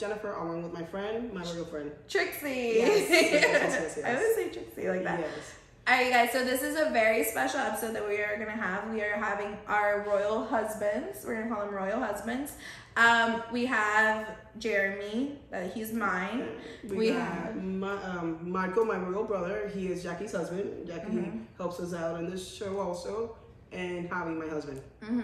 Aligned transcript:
Real. 0.00 0.10
I 0.10 0.14
am 0.14 0.18
your 0.18 0.20
host 0.22 0.30
Jennifer, 0.30 0.32
along 0.32 0.62
with 0.62 0.72
my 0.72 0.84
friend, 0.84 1.32
my 1.32 1.42
real 1.42 1.64
friend. 1.64 1.90
Trixie. 2.08 2.74
Yes, 2.76 3.10
yes, 3.10 3.94
yes, 3.96 3.98
I 4.04 4.14
always 4.16 4.34
say 4.34 4.48
Trixie 4.50 4.88
like 4.88 5.04
that. 5.04 5.20
Yes. 5.20 5.54
All 5.86 5.94
right, 5.94 6.12
guys. 6.12 6.30
So 6.32 6.44
this 6.44 6.62
is 6.62 6.76
a 6.76 6.90
very 6.90 7.24
special 7.24 7.58
episode 7.60 7.94
that 7.94 8.08
we 8.08 8.16
are 8.18 8.36
gonna 8.38 8.50
have. 8.52 8.88
We 8.92 9.02
are 9.02 9.14
having 9.16 9.56
our 9.66 10.04
royal 10.06 10.44
husbands. 10.44 11.24
We're 11.26 11.42
gonna 11.42 11.54
call 11.54 11.64
them 11.66 11.74
royal 11.74 11.98
husbands. 12.00 12.52
Um, 12.96 13.42
we 13.52 13.66
have 13.66 14.28
Jeremy. 14.58 15.38
That 15.50 15.72
he's 15.72 15.92
mine. 15.92 16.46
We, 16.88 16.96
We 16.96 17.08
have- 17.08 17.56
my, 17.56 17.94
um, 18.04 18.38
Michael, 18.50 18.84
my 18.84 18.96
real 18.96 19.24
brother. 19.24 19.68
He 19.74 19.88
is 19.88 20.02
Jackie's 20.04 20.32
husband. 20.32 20.86
Jackie 20.86 21.10
Mhm. 21.10 21.46
helps 21.56 21.80
us 21.80 21.94
out 21.94 22.18
in 22.20 22.30
this 22.30 22.46
show 22.54 22.78
also. 22.78 23.36
And 23.72 24.08
Javi, 24.10 24.36
my 24.38 24.46
husband. 24.48 24.80
hmm 25.02 25.20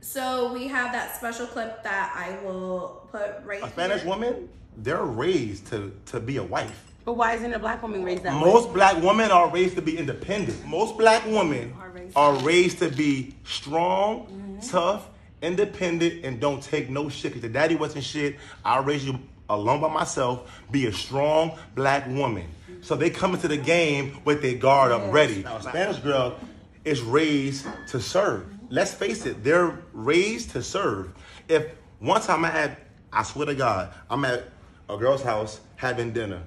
So 0.00 0.52
we 0.52 0.68
have 0.68 0.92
that 0.92 1.16
special 1.16 1.46
clip 1.46 1.82
that 1.82 2.12
I 2.14 2.44
will 2.44 3.08
put 3.10 3.42
right. 3.44 3.62
A 3.62 3.68
Spanish 3.68 4.02
here. 4.02 4.10
woman, 4.10 4.48
they're 4.76 5.04
raised 5.04 5.66
to, 5.68 5.92
to 6.06 6.20
be 6.20 6.36
a 6.36 6.42
wife. 6.42 6.84
But 7.04 7.14
why 7.14 7.34
isn't 7.34 7.52
a 7.52 7.58
black 7.58 7.82
woman 7.82 8.04
raised 8.04 8.22
that 8.24 8.34
way? 8.34 8.40
Most 8.40 8.72
black 8.72 9.02
women 9.02 9.30
are 9.30 9.48
raised 9.48 9.76
to 9.76 9.82
be 9.82 9.96
independent. 9.96 10.64
Most 10.66 10.98
black 10.98 11.24
women 11.24 11.74
Are 11.80 11.88
raised- 11.88 12.16
are 12.16 12.34
raised 12.36 12.78
to 12.80 12.90
be 12.90 13.34
strong, 13.44 14.26
mm-hmm. 14.26 14.68
tough, 14.68 15.08
independent, 15.40 16.24
and 16.24 16.38
don't 16.38 16.62
take 16.62 16.90
no 16.90 17.08
shit. 17.08 17.32
Cause 17.32 17.42
your 17.42 17.52
daddy 17.52 17.76
wasn't 17.76 18.04
shit. 18.04 18.36
I 18.64 18.78
raised 18.80 19.06
you 19.06 19.18
alone 19.48 19.80
by 19.80 19.88
myself. 19.88 20.60
Be 20.70 20.86
a 20.86 20.92
strong 20.92 21.58
black 21.74 22.06
woman. 22.08 22.46
Mm-hmm. 22.70 22.82
So 22.82 22.94
they 22.94 23.08
come 23.10 23.34
into 23.34 23.48
the 23.48 23.56
game 23.56 24.18
with 24.24 24.42
their 24.42 24.56
guard 24.56 24.92
up 24.92 25.10
ready. 25.12 25.42
Now, 25.42 25.56
a 25.56 25.62
Spanish 25.62 25.96
girl 25.98 26.38
is 26.84 27.00
raised 27.00 27.66
to 27.88 28.00
serve. 28.00 28.46
Let's 28.70 28.92
face 28.92 29.24
it, 29.24 29.42
they're 29.42 29.78
raised 29.92 30.50
to 30.50 30.62
serve. 30.62 31.12
If 31.48 31.72
one 32.00 32.20
time 32.20 32.44
I 32.44 32.50
had, 32.50 32.76
I 33.12 33.22
swear 33.22 33.46
to 33.46 33.54
God, 33.54 33.92
I'm 34.10 34.24
at 34.26 34.44
a 34.90 34.96
girl's 34.96 35.22
house 35.22 35.60
having 35.76 36.12
dinner. 36.12 36.42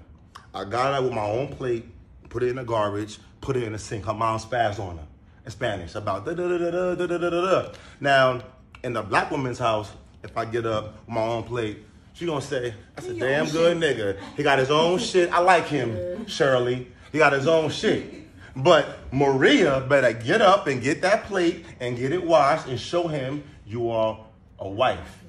I 0.53 0.65
got 0.65 0.93
out 0.93 1.03
with 1.03 1.13
my 1.13 1.25
own 1.25 1.47
plate, 1.47 1.85
put 2.29 2.43
it 2.43 2.49
in 2.49 2.57
the 2.57 2.63
garbage, 2.63 3.19
put 3.39 3.55
it 3.55 3.63
in 3.63 3.73
the 3.73 3.79
sink. 3.79 4.05
Her 4.05 4.13
mom 4.13 4.39
spazzed 4.39 4.79
on 4.79 4.97
her 4.97 5.07
in 5.45 5.51
Spanish 5.51 5.95
about 5.95 6.25
da 6.25 6.33
da 6.33 6.47
da 6.47 6.57
da 6.57 6.95
da 6.95 7.07
da 7.07 7.17
da 7.17 7.29
da 7.29 7.29
da. 7.29 7.71
Now, 7.99 8.41
in 8.83 8.93
the 8.93 9.01
black 9.01 9.31
woman's 9.31 9.59
house, 9.59 9.91
if 10.23 10.37
I 10.37 10.45
get 10.45 10.65
up 10.65 11.05
with 11.05 11.15
my 11.15 11.21
own 11.21 11.43
plate, 11.43 11.79
she 12.13 12.25
gonna 12.27 12.41
say, 12.41 12.75
"That's 12.95 13.07
a 13.07 13.13
damn 13.13 13.47
good 13.49 13.77
nigga. 13.77 14.17
He 14.37 14.43
got 14.43 14.59
his 14.59 14.69
own 14.69 14.99
shit. 14.99 15.31
I 15.31 15.39
like 15.39 15.65
him, 15.65 16.27
Shirley. 16.27 16.91
He 17.11 17.17
got 17.17 17.33
his 17.33 17.47
own 17.47 17.71
shit." 17.71 18.20
But 18.55 19.13
Maria 19.13 19.81
better 19.81 20.13
get 20.13 20.41
up 20.41 20.67
and 20.67 20.81
get 20.81 21.01
that 21.01 21.25
plate 21.25 21.65
and 21.79 21.97
get 21.97 22.11
it 22.11 22.23
washed 22.23 22.67
and 22.67 22.79
show 22.79 23.07
him 23.07 23.43
you 23.65 23.89
are 23.89 24.25
a 24.59 24.67
wife. 24.67 25.23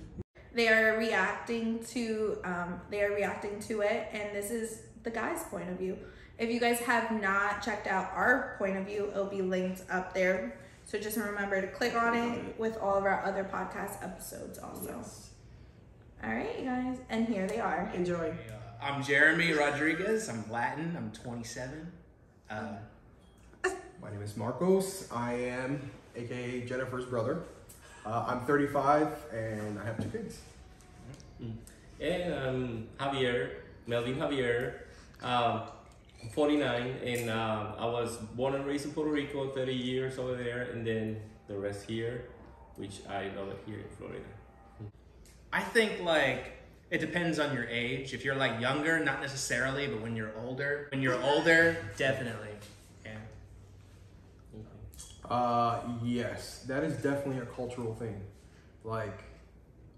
They 0.54 0.68
are 0.68 0.98
reacting 0.98 1.82
to. 1.86 2.38
Um, 2.44 2.80
they 2.90 3.02
are 3.02 3.14
reacting 3.14 3.58
to 3.60 3.80
it, 3.80 4.08
and 4.12 4.34
this 4.34 4.50
is 4.50 4.82
the 5.02 5.10
guy's 5.10 5.44
point 5.44 5.70
of 5.70 5.78
view. 5.78 5.96
If 6.38 6.50
you 6.50 6.60
guys 6.60 6.80
have 6.80 7.10
not 7.10 7.62
checked 7.62 7.86
out 7.86 8.10
our 8.14 8.56
point 8.58 8.76
of 8.76 8.84
view, 8.84 9.08
it'll 9.10 9.26
be 9.26 9.42
linked 9.42 9.82
up 9.90 10.12
there. 10.12 10.58
So 10.84 10.98
just 10.98 11.16
remember 11.16 11.60
to 11.60 11.68
click 11.68 11.94
on 11.94 12.14
it 12.16 12.58
with 12.58 12.76
all 12.78 12.96
of 12.96 13.04
our 13.04 13.24
other 13.24 13.44
podcast 13.44 14.02
episodes 14.02 14.58
also. 14.58 15.02
All 16.22 16.30
right, 16.30 16.58
you 16.58 16.64
guys, 16.64 16.98
and 17.08 17.26
here 17.26 17.46
they 17.46 17.60
are. 17.60 17.90
Enjoy. 17.94 18.34
I'm 18.80 19.02
Jeremy 19.02 19.52
Rodriguez. 19.52 20.28
I'm 20.28 20.50
Latin. 20.50 20.94
I'm 20.96 21.12
27. 21.12 21.90
Uh, 22.50 22.74
My 24.02 24.10
name 24.10 24.22
is 24.22 24.36
Marcos. 24.36 25.08
I 25.12 25.34
am 25.34 25.90
AKA 26.16 26.62
Jennifer's 26.62 27.04
brother. 27.04 27.44
Uh, 28.04 28.24
I'm 28.26 28.40
35 28.46 29.06
and 29.32 29.78
I 29.78 29.84
have 29.84 30.02
two 30.02 30.08
kids. 30.08 30.40
And 32.00 32.34
I'm 32.34 32.88
Javier, 32.98 33.50
Melvin 33.86 34.16
Javier. 34.16 34.72
Um, 35.22 35.62
49, 36.32 36.96
and 37.04 37.30
um, 37.30 37.74
I 37.78 37.86
was 37.86 38.16
born 38.16 38.56
and 38.56 38.66
raised 38.66 38.86
in 38.86 38.92
Puerto 38.92 39.10
Rico, 39.10 39.50
30 39.50 39.72
years 39.72 40.18
over 40.18 40.34
there, 40.34 40.62
and 40.72 40.84
then 40.84 41.20
the 41.46 41.56
rest 41.56 41.88
here, 41.88 42.24
which 42.76 43.02
I 43.08 43.28
love 43.36 43.50
it 43.50 43.58
here 43.66 43.78
in 43.78 43.96
Florida. 43.98 44.18
I 45.52 45.60
think 45.60 46.02
like 46.02 46.54
it 46.90 46.98
depends 46.98 47.38
on 47.38 47.54
your 47.54 47.68
age. 47.68 48.14
If 48.14 48.24
you're 48.24 48.34
like 48.34 48.60
younger, 48.60 48.98
not 48.98 49.20
necessarily, 49.20 49.86
but 49.86 50.00
when 50.00 50.16
you're 50.16 50.32
older, 50.44 50.88
when 50.90 51.02
you're 51.02 51.22
older, 51.22 51.76
definitely. 51.96 52.48
Uh, 55.32 55.80
yes, 56.02 56.58
that 56.68 56.84
is 56.84 56.92
definitely 56.96 57.38
a 57.38 57.46
cultural 57.46 57.94
thing. 57.94 58.20
Like 58.84 59.24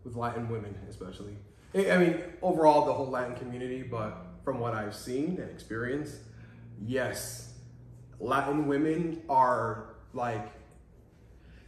with 0.05 0.15
Latin 0.15 0.49
women, 0.49 0.77
especially. 0.89 1.37
I 1.75 1.91
I 1.91 1.99
mean, 1.99 2.22
overall, 2.41 2.87
the 2.87 2.93
whole 2.93 3.11
Latin 3.11 3.34
community, 3.34 3.83
but 3.83 4.17
from 4.45 4.61
what 4.61 4.75
I've 4.75 4.95
seen 4.95 5.39
and 5.41 5.50
experienced, 5.50 6.19
yes, 6.81 7.55
Latin 8.21 8.69
women 8.69 9.22
are 9.28 9.97
like, 10.12 10.53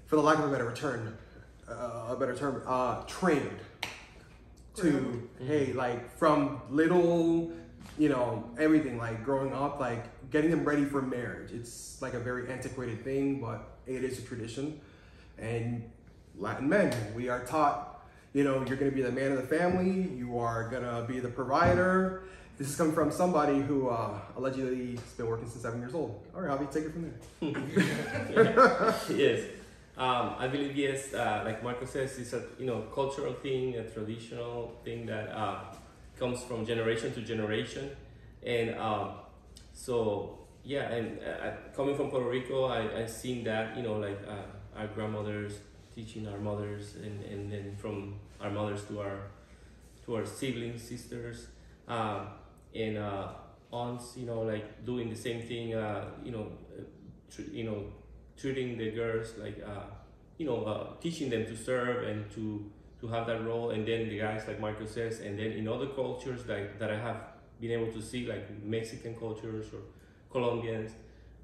for 0.04 0.14
the 0.14 0.22
lack 0.22 0.38
of 0.38 0.44
a 0.44 0.48
better 0.48 0.72
term, 0.72 1.18
uh, 1.68 2.14
a 2.14 2.16
better 2.16 2.36
term, 2.36 2.62
uh, 2.66 3.02
trained 3.08 3.58
to 4.76 5.28
hey, 5.44 5.72
like 5.72 6.16
from 6.16 6.60
little, 6.70 7.50
you 7.98 8.10
know, 8.10 8.48
everything 8.58 8.96
like 8.96 9.24
growing 9.24 9.52
up, 9.52 9.80
like 9.80 10.04
getting 10.30 10.50
them 10.50 10.64
ready 10.64 10.84
for 10.84 11.02
marriage. 11.02 11.52
It's 11.52 12.00
like 12.02 12.14
a 12.14 12.20
very 12.20 12.50
antiquated 12.50 13.04
thing, 13.04 13.40
but 13.40 13.76
it 13.86 14.04
is 14.04 14.18
a 14.18 14.22
tradition. 14.22 14.80
And 15.38 15.90
Latin 16.36 16.68
men, 16.68 16.94
we 17.14 17.28
are 17.28 17.44
taught, 17.44 18.06
you 18.32 18.44
know, 18.44 18.64
you're 18.66 18.76
gonna 18.76 18.90
be 18.90 19.02
the 19.02 19.12
man 19.12 19.32
of 19.32 19.38
the 19.38 19.58
family, 19.58 20.10
you 20.16 20.38
are 20.38 20.68
gonna 20.68 21.04
be 21.06 21.20
the 21.20 21.28
provider. 21.28 22.24
This 22.58 22.70
is 22.70 22.76
coming 22.76 22.94
from 22.94 23.10
somebody 23.10 23.60
who 23.60 23.88
uh, 23.88 24.18
allegedly 24.34 24.92
has 24.92 25.12
been 25.12 25.26
working 25.26 25.46
since 25.46 25.62
seven 25.62 25.78
years 25.78 25.94
old. 25.94 26.22
All 26.34 26.40
right, 26.40 26.58
Javi, 26.58 26.72
take 26.72 26.84
it 26.84 26.92
from 26.92 27.12
there. 28.32 28.94
yes. 29.16 29.42
Um, 29.98 30.34
I 30.38 30.48
believe 30.48 30.76
yes, 30.76 31.14
uh, 31.14 31.42
like 31.44 31.62
Marco 31.62 31.86
says, 31.86 32.18
it's 32.18 32.32
a 32.34 32.42
you 32.58 32.66
know 32.66 32.82
cultural 32.94 33.32
thing, 33.32 33.76
a 33.76 33.84
traditional 33.84 34.78
thing 34.84 35.06
that 35.06 35.28
uh, 35.30 35.60
comes 36.18 36.42
from 36.42 36.66
generation 36.66 37.12
to 37.14 37.22
generation, 37.22 37.90
and 38.42 38.74
um, 38.78 39.12
so 39.76 40.38
yeah, 40.64 40.90
and 40.90 41.20
uh, 41.22 41.52
coming 41.76 41.96
from 41.96 42.10
Puerto 42.10 42.28
Rico, 42.28 42.64
I 42.64 43.02
I 43.02 43.06
seen 43.06 43.44
that 43.44 43.76
you 43.76 43.84
know 43.84 43.98
like 43.98 44.18
uh, 44.26 44.78
our 44.80 44.88
grandmothers 44.88 45.60
teaching 45.94 46.26
our 46.26 46.38
mothers, 46.38 46.96
and 46.96 47.22
and 47.24 47.52
then 47.52 47.76
from 47.76 48.16
our 48.40 48.50
mothers 48.50 48.84
to 48.88 49.00
our 49.00 49.18
to 50.04 50.16
our 50.16 50.26
siblings, 50.26 50.82
sisters, 50.82 51.48
um, 51.88 52.28
and 52.74 52.98
uh, 52.98 53.28
aunts, 53.72 54.16
you 54.16 54.26
know, 54.26 54.42
like 54.42 54.84
doing 54.84 55.10
the 55.10 55.16
same 55.16 55.42
thing, 55.42 55.74
uh, 55.74 56.04
you 56.24 56.32
know, 56.32 56.48
uh, 56.78 57.42
you 57.52 57.64
know, 57.64 57.84
treating 58.36 58.78
the 58.78 58.90
girls 58.92 59.34
like, 59.38 59.62
uh, 59.66 59.84
you 60.38 60.46
know, 60.46 60.64
uh, 60.64 61.00
teaching 61.00 61.30
them 61.30 61.44
to 61.46 61.56
serve 61.56 62.04
and 62.08 62.30
to 62.32 62.70
to 63.00 63.08
have 63.08 63.26
that 63.26 63.44
role, 63.44 63.70
and 63.70 63.86
then 63.86 64.08
the 64.08 64.18
guys 64.18 64.48
like 64.48 64.58
Marco 64.58 64.86
says, 64.86 65.20
and 65.20 65.38
then 65.38 65.52
in 65.52 65.68
other 65.68 65.88
cultures 65.88 66.44
that 66.44 66.78
that 66.78 66.90
I 66.90 66.98
have 66.98 67.35
been 67.60 67.70
able 67.70 67.92
to 67.92 68.02
see, 68.02 68.26
like 68.26 68.62
Mexican 68.62 69.14
cultures 69.14 69.66
or 69.72 69.80
Colombians, 70.30 70.92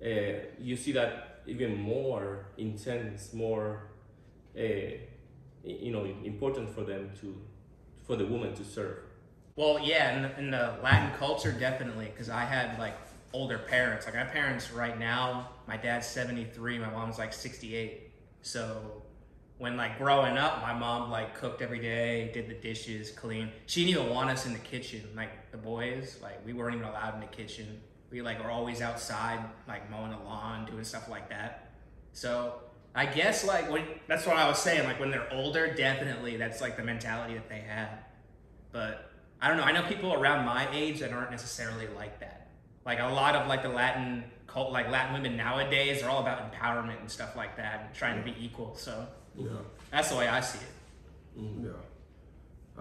uh, 0.04 0.44
you 0.58 0.76
see 0.76 0.92
that 0.92 1.40
even 1.46 1.80
more 1.80 2.46
intense, 2.58 3.32
more, 3.32 3.84
uh, 4.56 4.62
you 5.64 5.92
know, 5.92 6.04
important 6.24 6.68
for 6.68 6.82
them 6.82 7.10
to, 7.20 7.40
for 8.06 8.16
the 8.16 8.26
woman 8.26 8.54
to 8.54 8.64
serve. 8.64 8.98
Well, 9.56 9.78
yeah, 9.80 10.16
in 10.16 10.22
the, 10.22 10.38
in 10.38 10.50
the 10.50 10.74
Latin 10.82 11.16
culture, 11.18 11.52
definitely, 11.52 12.06
because 12.06 12.30
I 12.30 12.44
had 12.44 12.78
like 12.78 12.96
older 13.32 13.58
parents. 13.58 14.06
Like 14.06 14.14
my 14.14 14.24
parents 14.24 14.70
right 14.70 14.98
now, 14.98 15.50
my 15.66 15.76
dad's 15.76 16.06
73, 16.06 16.78
my 16.78 16.90
mom's 16.90 17.18
like 17.18 17.32
68. 17.32 18.10
So 18.42 19.02
when 19.62 19.76
like 19.76 19.96
growing 19.96 20.36
up, 20.36 20.60
my 20.60 20.74
mom 20.74 21.08
like 21.08 21.36
cooked 21.36 21.62
every 21.62 21.78
day, 21.78 22.32
did 22.34 22.48
the 22.48 22.54
dishes, 22.54 23.12
clean. 23.12 23.48
She 23.66 23.84
didn't 23.84 24.00
even 24.00 24.12
want 24.12 24.28
us 24.28 24.44
in 24.44 24.52
the 24.52 24.58
kitchen. 24.58 25.08
Like 25.14 25.52
the 25.52 25.56
boys, 25.56 26.18
like 26.20 26.44
we 26.44 26.52
weren't 26.52 26.74
even 26.74 26.88
allowed 26.88 27.14
in 27.14 27.20
the 27.20 27.26
kitchen. 27.28 27.80
We 28.10 28.22
like 28.22 28.42
were 28.42 28.50
always 28.50 28.82
outside, 28.82 29.38
like 29.68 29.88
mowing 29.88 30.10
the 30.10 30.18
lawn, 30.18 30.66
doing 30.66 30.82
stuff 30.82 31.08
like 31.08 31.30
that. 31.30 31.70
So 32.12 32.54
I 32.96 33.06
guess 33.06 33.44
like 33.44 33.70
when 33.70 33.84
that's 34.08 34.26
what 34.26 34.36
I 34.36 34.48
was 34.48 34.58
saying. 34.58 34.84
Like 34.84 34.98
when 34.98 35.12
they're 35.12 35.32
older, 35.32 35.72
definitely 35.72 36.36
that's 36.36 36.60
like 36.60 36.76
the 36.76 36.82
mentality 36.82 37.34
that 37.34 37.48
they 37.48 37.60
have. 37.60 37.90
But 38.72 39.12
I 39.40 39.46
don't 39.46 39.58
know. 39.58 39.62
I 39.62 39.70
know 39.70 39.84
people 39.84 40.12
around 40.12 40.44
my 40.44 40.66
age 40.72 40.98
that 40.98 41.12
aren't 41.12 41.30
necessarily 41.30 41.86
like 41.96 42.18
that. 42.18 42.50
Like 42.84 42.98
a 42.98 43.06
lot 43.06 43.36
of 43.36 43.46
like 43.46 43.62
the 43.62 43.68
Latin 43.68 44.24
cult, 44.48 44.72
like 44.72 44.90
Latin 44.90 45.14
women 45.14 45.36
nowadays 45.36 46.02
are 46.02 46.10
all 46.10 46.20
about 46.20 46.52
empowerment 46.52 46.98
and 46.98 47.08
stuff 47.08 47.36
like 47.36 47.56
that, 47.58 47.84
and 47.86 47.94
trying 47.94 48.18
to 48.18 48.24
be 48.24 48.34
equal. 48.44 48.74
So 48.74 49.06
Yeah. 49.36 49.48
that's 49.90 50.10
the 50.10 50.16
way 50.16 50.28
I 50.28 50.40
see 50.40 50.58
it. 50.58 51.44
Yeah. 51.62 51.70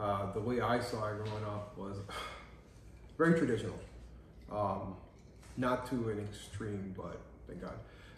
Uh, 0.02 0.32
the 0.34 0.40
way 0.40 0.62
I 0.62 0.80
saw 0.80 1.08
it 1.10 1.18
growing 1.24 1.44
up 1.46 1.78
was 1.78 1.98
very 3.18 3.38
traditional. 3.38 3.80
Um, 4.52 4.96
not 5.58 5.86
to 5.90 6.10
an 6.10 6.20
extreme, 6.20 6.94
but 6.98 7.20
thank 7.48 7.62
God. 7.62 7.74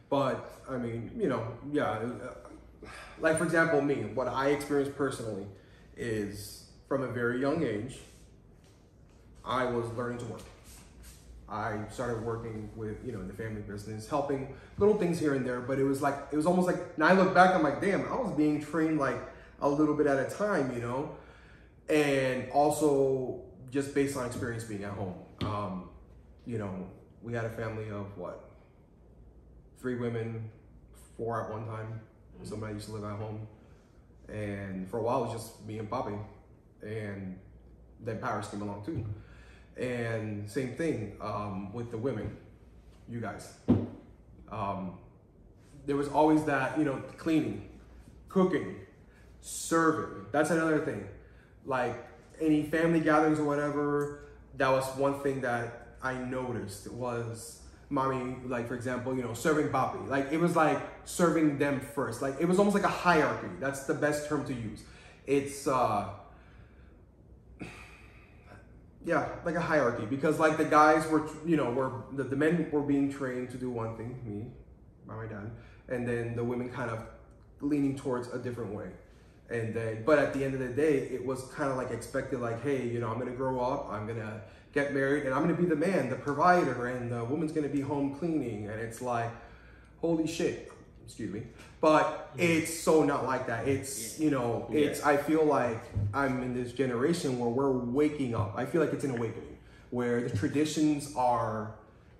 But 0.09 0.61
I 0.69 0.77
mean, 0.77 1.11
you 1.17 1.27
know, 1.29 1.45
yeah. 1.71 1.89
uh, 1.91 2.87
Like 3.19 3.37
for 3.37 3.43
example, 3.43 3.81
me, 3.81 3.95
what 4.13 4.27
I 4.27 4.49
experienced 4.49 4.95
personally 4.97 5.45
is 5.95 6.65
from 6.87 7.03
a 7.03 7.07
very 7.07 7.39
young 7.39 7.63
age, 7.63 7.97
I 9.45 9.65
was 9.65 9.85
learning 9.97 10.19
to 10.19 10.25
work. 10.25 10.41
I 11.53 11.77
started 11.91 12.25
working 12.25 12.71
with, 12.75 12.97
you 13.05 13.11
know, 13.11 13.19
in 13.19 13.27
the 13.27 13.33
family 13.33 13.61
business, 13.61 14.09
helping 14.09 14.55
little 14.79 14.97
things 14.97 15.19
here 15.19 15.35
and 15.35 15.45
there, 15.45 15.61
but 15.61 15.77
it 15.77 15.83
was 15.83 16.01
like, 16.01 16.15
it 16.31 16.35
was 16.35 16.47
almost 16.47 16.65
like, 16.65 16.97
now 16.97 17.05
I 17.05 17.13
look 17.13 17.31
back, 17.35 17.53
I'm 17.53 17.61
like, 17.61 17.79
damn, 17.79 18.11
I 18.11 18.15
was 18.15 18.31
being 18.31 18.59
trained 18.59 18.97
like 18.97 19.19
a 19.61 19.69
little 19.69 19.93
bit 19.93 20.07
at 20.07 20.17
a 20.17 20.35
time, 20.35 20.73
you 20.73 20.81
know? 20.81 21.15
And 21.87 22.49
also 22.49 23.41
just 23.69 23.93
based 23.93 24.17
on 24.17 24.25
experience 24.25 24.63
being 24.63 24.83
at 24.83 24.93
home. 24.93 25.13
Um, 25.41 25.89
you 26.47 26.57
know, 26.57 26.87
we 27.21 27.33
had 27.33 27.45
a 27.45 27.49
family 27.49 27.91
of 27.91 28.17
what? 28.17 28.49
Three 29.79 29.95
women, 29.95 30.49
four 31.17 31.43
at 31.43 31.51
one 31.51 31.67
time. 31.67 32.01
Somebody 32.41 32.73
used 32.73 32.87
to 32.87 32.93
live 32.93 33.03
at 33.03 33.17
home. 33.17 33.47
And 34.27 34.89
for 34.89 34.97
a 34.97 35.03
while, 35.03 35.23
it 35.23 35.27
was 35.27 35.33
just 35.33 35.65
me 35.67 35.77
and 35.77 35.87
Bobby. 35.87 36.15
And 36.81 37.39
then 37.99 38.17
Paris 38.17 38.47
came 38.47 38.63
along 38.63 38.85
too. 38.85 39.05
And 39.77 40.49
same 40.49 40.75
thing 40.75 41.17
um, 41.21 41.73
with 41.73 41.91
the 41.91 41.97
women, 41.97 42.37
you 43.09 43.19
guys. 43.19 43.53
Um, 44.51 44.97
there 45.85 45.95
was 45.95 46.07
always 46.09 46.43
that, 46.45 46.77
you 46.77 46.85
know, 46.85 47.01
cleaning, 47.17 47.69
cooking, 48.29 48.75
serving. 49.41 50.27
That's 50.31 50.51
another 50.51 50.79
thing. 50.79 51.07
Like 51.65 51.95
any 52.39 52.63
family 52.63 52.99
gatherings 52.99 53.39
or 53.39 53.45
whatever, 53.45 54.25
that 54.57 54.69
was 54.69 54.85
one 54.95 55.19
thing 55.21 55.41
that 55.41 55.95
I 56.01 56.13
noticed 56.13 56.91
was 56.91 57.61
mommy, 57.89 58.35
like 58.45 58.67
for 58.67 58.75
example, 58.75 59.15
you 59.15 59.23
know, 59.23 59.33
serving 59.33 59.71
Bobby. 59.71 59.99
Like 60.07 60.31
it 60.31 60.39
was 60.39 60.55
like 60.55 60.79
serving 61.05 61.57
them 61.57 61.79
first. 61.79 62.21
Like 62.21 62.35
it 62.39 62.45
was 62.45 62.59
almost 62.59 62.75
like 62.75 62.83
a 62.83 62.89
hierarchy. 62.89 63.47
That's 63.59 63.85
the 63.85 63.93
best 63.93 64.27
term 64.27 64.45
to 64.45 64.53
use. 64.53 64.83
It's 65.25 65.67
uh 65.67 66.09
yeah, 69.05 69.29
like 69.45 69.55
a 69.55 69.61
hierarchy 69.61 70.05
because 70.05 70.39
like 70.39 70.57
the 70.57 70.65
guys 70.65 71.07
were, 71.07 71.27
you 71.45 71.57
know, 71.57 71.71
were 71.71 72.03
the, 72.13 72.23
the 72.23 72.35
men 72.35 72.69
were 72.71 72.81
being 72.81 73.11
trained 73.11 73.49
to 73.51 73.57
do 73.57 73.69
one 73.69 73.97
thing, 73.97 74.19
me, 74.25 74.45
by 75.05 75.15
my 75.15 75.25
dad, 75.25 75.51
and 75.89 76.07
then 76.07 76.35
the 76.35 76.43
women 76.43 76.69
kind 76.69 76.89
of 76.89 77.03
leaning 77.61 77.97
towards 77.97 78.27
a 78.29 78.39
different 78.39 78.73
way. 78.73 78.87
And 79.49 79.73
then, 79.73 80.03
but 80.05 80.19
at 80.19 80.33
the 80.33 80.43
end 80.43 80.53
of 80.53 80.61
the 80.61 80.69
day, 80.69 80.99
it 81.11 81.25
was 81.25 81.43
kind 81.53 81.69
of 81.69 81.77
like 81.77 81.91
expected, 81.91 82.39
like, 82.39 82.63
hey, 82.63 82.87
you 82.87 82.99
know, 82.99 83.09
I'm 83.09 83.19
gonna 83.19 83.31
grow 83.31 83.59
up, 83.59 83.89
I'm 83.91 84.07
gonna 84.07 84.41
get 84.73 84.93
married, 84.93 85.25
and 85.25 85.33
I'm 85.33 85.41
gonna 85.41 85.53
be 85.53 85.65
the 85.65 85.75
man, 85.75 86.09
the 86.09 86.15
provider, 86.15 86.87
and 86.87 87.11
the 87.11 87.23
woman's 87.25 87.51
gonna 87.51 87.67
be 87.67 87.81
home 87.81 88.15
cleaning. 88.15 88.69
And 88.69 88.79
it's 88.79 89.01
like, 89.01 89.31
holy 89.99 90.27
shit, 90.27 90.71
excuse 91.05 91.31
me. 91.31 91.43
But 91.83 92.31
it's 92.37 92.79
so 92.79 93.03
not 93.03 93.25
like 93.25 93.47
that. 93.47 93.67
It's, 93.67 94.17
you 94.17 94.31
know, 94.31 94.69
it's, 94.71 95.03
I 95.03 95.17
feel 95.17 95.43
like 95.43 95.83
I'm 96.13 96.41
in 96.41 96.53
this 96.53 96.71
generation 96.71 97.37
where 97.37 97.49
we're 97.49 97.73
waking 97.73 98.33
up. 98.33 98.53
I 98.55 98.65
feel 98.65 98.79
like 98.79 98.93
it's 98.93 99.03
an 99.03 99.11
awakening 99.11 99.57
where 99.89 100.21
the 100.21 100.29
traditions 100.35 101.13
are 101.17 101.75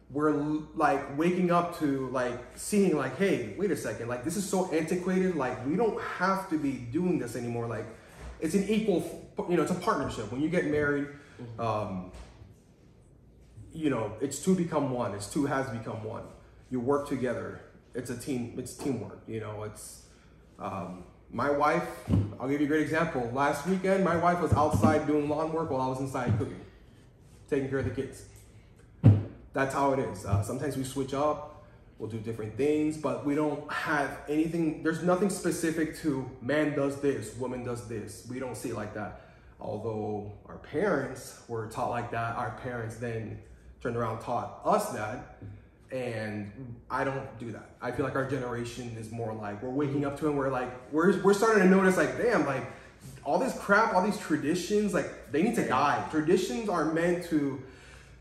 we're 0.10 0.34
like 0.76 1.18
waking 1.18 1.50
up 1.50 1.80
to 1.80 2.10
like 2.10 2.40
seeing 2.56 2.96
like 2.98 3.18
hey 3.18 3.56
wait 3.58 3.72
a 3.72 3.78
second. 3.78 4.10
Like 4.10 4.26
this 4.26 4.36
is 4.36 4.48
so 4.48 4.70
antiquated. 4.72 5.38
Like 5.38 5.66
we 5.66 5.78
don't 5.78 6.00
have 6.02 6.50
to 6.50 6.58
be 6.58 6.74
doing 6.74 7.18
this 7.18 7.38
anymore. 7.38 7.66
Like 7.66 7.86
it's 8.42 8.56
an 8.56 8.68
equal 8.68 9.32
you 9.50 9.56
know 9.56 9.64
it's 9.64 9.72
a 9.72 9.76
partnership. 9.76 10.30
When 10.30 10.42
you 10.42 10.50
get 10.50 10.66
married 10.66 11.08
um 11.58 12.12
you 13.72 13.90
know 13.90 14.12
it's 14.20 14.40
two 14.40 14.56
become 14.56 14.92
one. 14.92 15.16
It's 15.16 15.32
two 15.32 15.46
has 15.46 15.68
become 15.70 16.04
one. 16.04 16.24
You 16.70 16.82
work 16.82 17.08
together 17.08 17.62
it's 17.96 18.10
a 18.10 18.18
team 18.18 18.54
it's 18.58 18.76
teamwork 18.76 19.22
you 19.28 19.40
know 19.40 19.64
it's 19.64 20.04
um 20.60 21.04
my 21.32 21.50
wife 21.50 21.88
i'll 22.40 22.48
give 22.48 22.60
you 22.60 22.66
a 22.66 22.70
great 22.70 22.82
example 22.82 23.30
last 23.34 23.66
weekend 23.68 24.04
my 24.04 24.16
wife 24.16 24.40
was 24.42 24.54
outside 24.54 25.06
doing 25.08 25.28
lawn 25.30 25.52
work 25.52 25.70
while 25.70 25.82
i 25.82 25.88
was 25.88 26.00
inside 26.00 26.32
cooking 26.38 26.60
taking 27.50 27.70
care 27.70 27.80
of 27.80 27.86
the 27.86 27.92
kids 27.92 28.26
that's 29.54 29.74
how 29.74 29.94
it 29.94 30.00
is. 30.00 30.26
Uh, 30.26 30.42
sometimes 30.42 30.76
we 30.76 30.84
switch 30.84 31.14
up, 31.14 31.64
we'll 32.00 32.10
do 32.10 32.18
different 32.18 32.58
things, 32.58 32.98
but 32.98 33.24
we 33.24 33.36
don't 33.36 33.72
have 33.72 34.22
anything, 34.28 34.82
there's 34.84 35.04
nothing 35.04 35.30
specific 35.30 35.96
to 36.00 36.30
man 36.42 36.76
does 36.76 37.00
this, 37.02 37.36
woman 37.38 37.64
does 37.64 37.88
this. 37.88 38.26
We 38.30 38.40
don't 38.40 38.58
see 38.58 38.70
it 38.70 38.76
like 38.76 38.96
that. 38.96 39.22
Although 39.62 40.34
our 40.48 40.58
parents 40.58 41.42
were 41.48 41.68
taught 41.68 41.92
like 41.92 42.12
that, 42.12 42.36
our 42.36 42.60
parents 42.64 42.98
then 42.98 43.40
turned 43.80 43.96
around 43.96 44.20
taught 44.20 44.60
us 44.66 44.90
that. 44.90 45.38
And 45.94 46.52
I 46.90 47.04
don't 47.04 47.40
do 47.40 47.52
that. 47.52 47.70
I 47.80 47.92
feel 47.92 48.04
like 48.04 48.16
our 48.16 48.28
generation 48.28 48.96
is 49.00 49.12
more 49.12 49.32
like 49.32 49.62
we're 49.62 49.70
waking 49.70 50.06
up 50.06 50.20
to 50.20 50.26
it 50.26 50.30
and 50.30 50.38
we're 50.38 50.50
like, 50.50 50.92
we're, 50.92 51.22
we're 51.22 51.36
starting 51.36 51.62
to 51.62 51.70
notice, 51.70 51.98
like, 51.98 52.18
damn, 52.18 52.48
like 52.48 52.66
all 53.24 53.38
this 53.38 53.56
crap, 53.60 53.94
all 53.94 54.04
these 54.04 54.18
traditions, 54.18 54.92
like 54.94 55.32
they 55.32 55.44
need 55.44 55.56
to 55.56 55.68
die. 55.68 56.04
Traditions 56.10 56.68
are 56.68 56.92
meant 56.92 57.26
to 57.26 57.62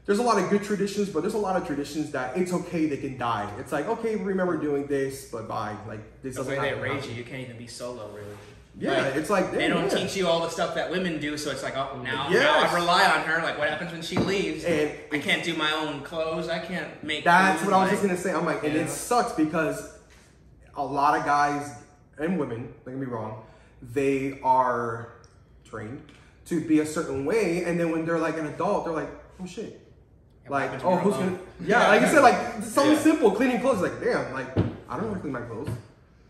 there's 0.04 0.18
a 0.18 0.22
lot 0.22 0.42
of 0.42 0.50
good 0.50 0.64
traditions, 0.64 1.08
but 1.08 1.20
there's 1.20 1.34
a 1.34 1.38
lot 1.38 1.56
of 1.56 1.66
traditions 1.66 2.10
that 2.10 2.36
it's 2.36 2.52
okay 2.52 2.86
they 2.86 2.96
can 2.96 3.16
die. 3.16 3.50
It's 3.58 3.72
like 3.72 3.86
okay, 3.86 4.16
remember 4.16 4.56
doing 4.56 4.86
this, 4.86 5.28
but 5.30 5.48
bye. 5.48 5.76
Like 5.86 6.22
this 6.22 6.36
The 6.36 6.44
way 6.44 6.58
they 6.58 6.74
raise 6.74 7.06
you, 7.06 7.14
you 7.14 7.24
can't 7.24 7.42
even 7.42 7.56
be 7.56 7.66
solo, 7.66 8.08
really. 8.08 8.36
Yeah, 8.78 9.02
Like, 9.02 9.16
it's 9.16 9.28
like 9.28 9.52
They 9.52 9.68
don't 9.68 9.92
yeah. 9.92 9.98
teach 9.98 10.16
you 10.16 10.26
all 10.26 10.40
the 10.40 10.48
stuff 10.48 10.74
that 10.76 10.90
women 10.90 11.20
do, 11.20 11.36
so 11.36 11.50
it's 11.50 11.62
like, 11.62 11.76
oh, 11.76 12.00
now, 12.02 12.30
now 12.30 12.60
I 12.60 12.74
rely 12.74 13.04
on 13.04 13.20
her. 13.26 13.42
Like, 13.42 13.58
what 13.58 13.68
happens 13.68 13.92
when 13.92 14.00
she 14.00 14.16
leaves? 14.16 14.64
And 14.64 14.90
I 15.12 15.18
can't 15.18 15.44
do 15.44 15.54
my 15.54 15.70
own 15.72 16.00
clothes. 16.00 16.48
I 16.48 16.58
can't 16.58 17.04
make. 17.04 17.22
That's 17.22 17.60
food, 17.60 17.70
what 17.70 17.76
I 17.76 17.82
was 17.82 17.90
just 17.90 18.02
gonna 18.02 18.16
say. 18.16 18.32
I'm 18.32 18.46
like, 18.46 18.64
and 18.64 18.74
it 18.74 18.88
sucks 18.88 19.32
because 19.32 19.98
a 20.74 20.84
lot 20.84 21.18
of 21.18 21.26
guys 21.26 21.76
and 22.18 22.38
women, 22.38 22.72
don't 22.84 22.94
get 22.94 23.06
me 23.06 23.12
wrong, 23.12 23.44
they 23.82 24.40
are 24.42 25.12
trained 25.64 26.02
to 26.46 26.60
be 26.60 26.80
a 26.80 26.86
certain 26.86 27.24
way, 27.24 27.64
and 27.64 27.78
then 27.78 27.90
when 27.90 28.06
they're 28.06 28.18
like 28.18 28.38
an 28.38 28.46
adult, 28.46 28.84
they're 28.84 28.94
like, 28.94 29.10
oh 29.40 29.46
shit. 29.46 29.81
Yeah, 30.44 30.50
what 30.50 30.72
Like, 30.72 30.84
oh, 30.84 30.96
who's 30.96 31.14
gonna? 31.14 31.38
Yeah, 31.64 31.88
like 31.88 32.00
you 32.02 32.08
said, 32.08 32.22
like 32.22 32.62
something 32.62 32.92
Yeah. 32.94 32.98
simple, 32.98 33.30
cleaning 33.32 33.60
clothes. 33.60 33.80
Like, 33.80 34.00
damn, 34.02 34.32
like 34.32 34.48
I 34.88 34.96
don't 34.96 35.02
know 35.04 35.08
how 35.08 35.14
to 35.14 35.20
clean 35.20 35.32
my 35.32 35.40
clothes. 35.42 35.68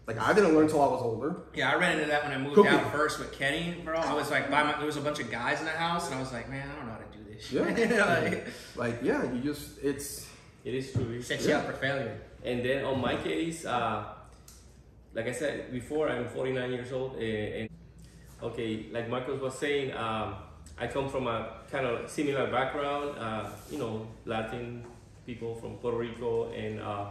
Like 0.07 0.19
I 0.19 0.33
didn't 0.33 0.55
learn 0.55 0.65
until 0.65 0.83
I 0.83 0.87
was 0.89 1.03
older. 1.03 1.37
Yeah, 1.55 1.71
I 1.73 1.77
ran 1.77 1.93
into 1.99 2.07
that 2.11 2.23
when 2.25 2.33
I 2.33 2.39
moved 2.39 2.55
Cooking. 2.57 2.73
out 2.73 2.93
first 2.93 3.19
with 3.19 3.33
Kenny, 3.33 3.77
bro. 3.85 3.99
I 3.99 4.13
was 4.15 4.31
like, 4.31 4.51
by 4.51 4.63
my, 4.65 4.77
there 4.77 4.85
was 4.87 4.97
a 4.97 5.01
bunch 5.01 5.21
of 5.21 5.31
guys 5.31 5.61
in 5.61 5.65
the 5.65 5.71
house, 5.71 6.07
and 6.07 6.17
I 6.17 6.21
was 6.21 6.33
like, 6.33 6.51
man, 6.51 6.69
I 6.69 6.75
don't 6.77 6.87
know 6.87 6.93
how 6.93 6.99
to 6.99 7.17
do 7.17 7.33
this. 7.33 7.47
shit. 7.47 7.99
like, 7.99 8.47
Like, 8.77 8.99
yeah, 9.03 9.23
you 9.33 9.41
just 9.41 9.79
it's 9.83 10.27
It 10.65 10.75
is 10.75 10.93
true. 10.93 11.23
sets 11.23 11.47
you 11.47 11.55
up 11.55 11.67
for 11.67 11.73
failure. 11.75 12.19
And 12.45 12.65
then 12.65 12.85
on 12.85 13.01
my 13.01 13.17
case, 13.17 13.65
uh, 13.65 14.05
like 15.15 15.29
I 15.29 15.33
said 15.33 15.73
before, 15.73 16.09
I'm 16.11 16.29
49 16.29 16.73
years 16.73 16.93
old. 16.93 17.17
eh, 17.21 17.61
And 17.61 17.69
okay, 18.43 18.87
like 18.91 19.09
Marcos 19.09 19.41
was 19.41 19.55
saying, 19.59 19.93
um, 19.93 20.35
I 20.79 20.87
come 20.87 21.09
from 21.09 21.27
a 21.27 21.49
kind 21.71 21.87
of 21.87 22.11
similar 22.11 22.51
background. 22.51 23.19
Uh, 23.19 23.49
you 23.71 23.79
know, 23.79 24.07
Latin 24.25 24.85
people 25.27 25.55
from 25.55 25.77
Puerto 25.77 25.99
Rico, 25.99 26.51
and 26.53 26.81
uh, 26.81 27.07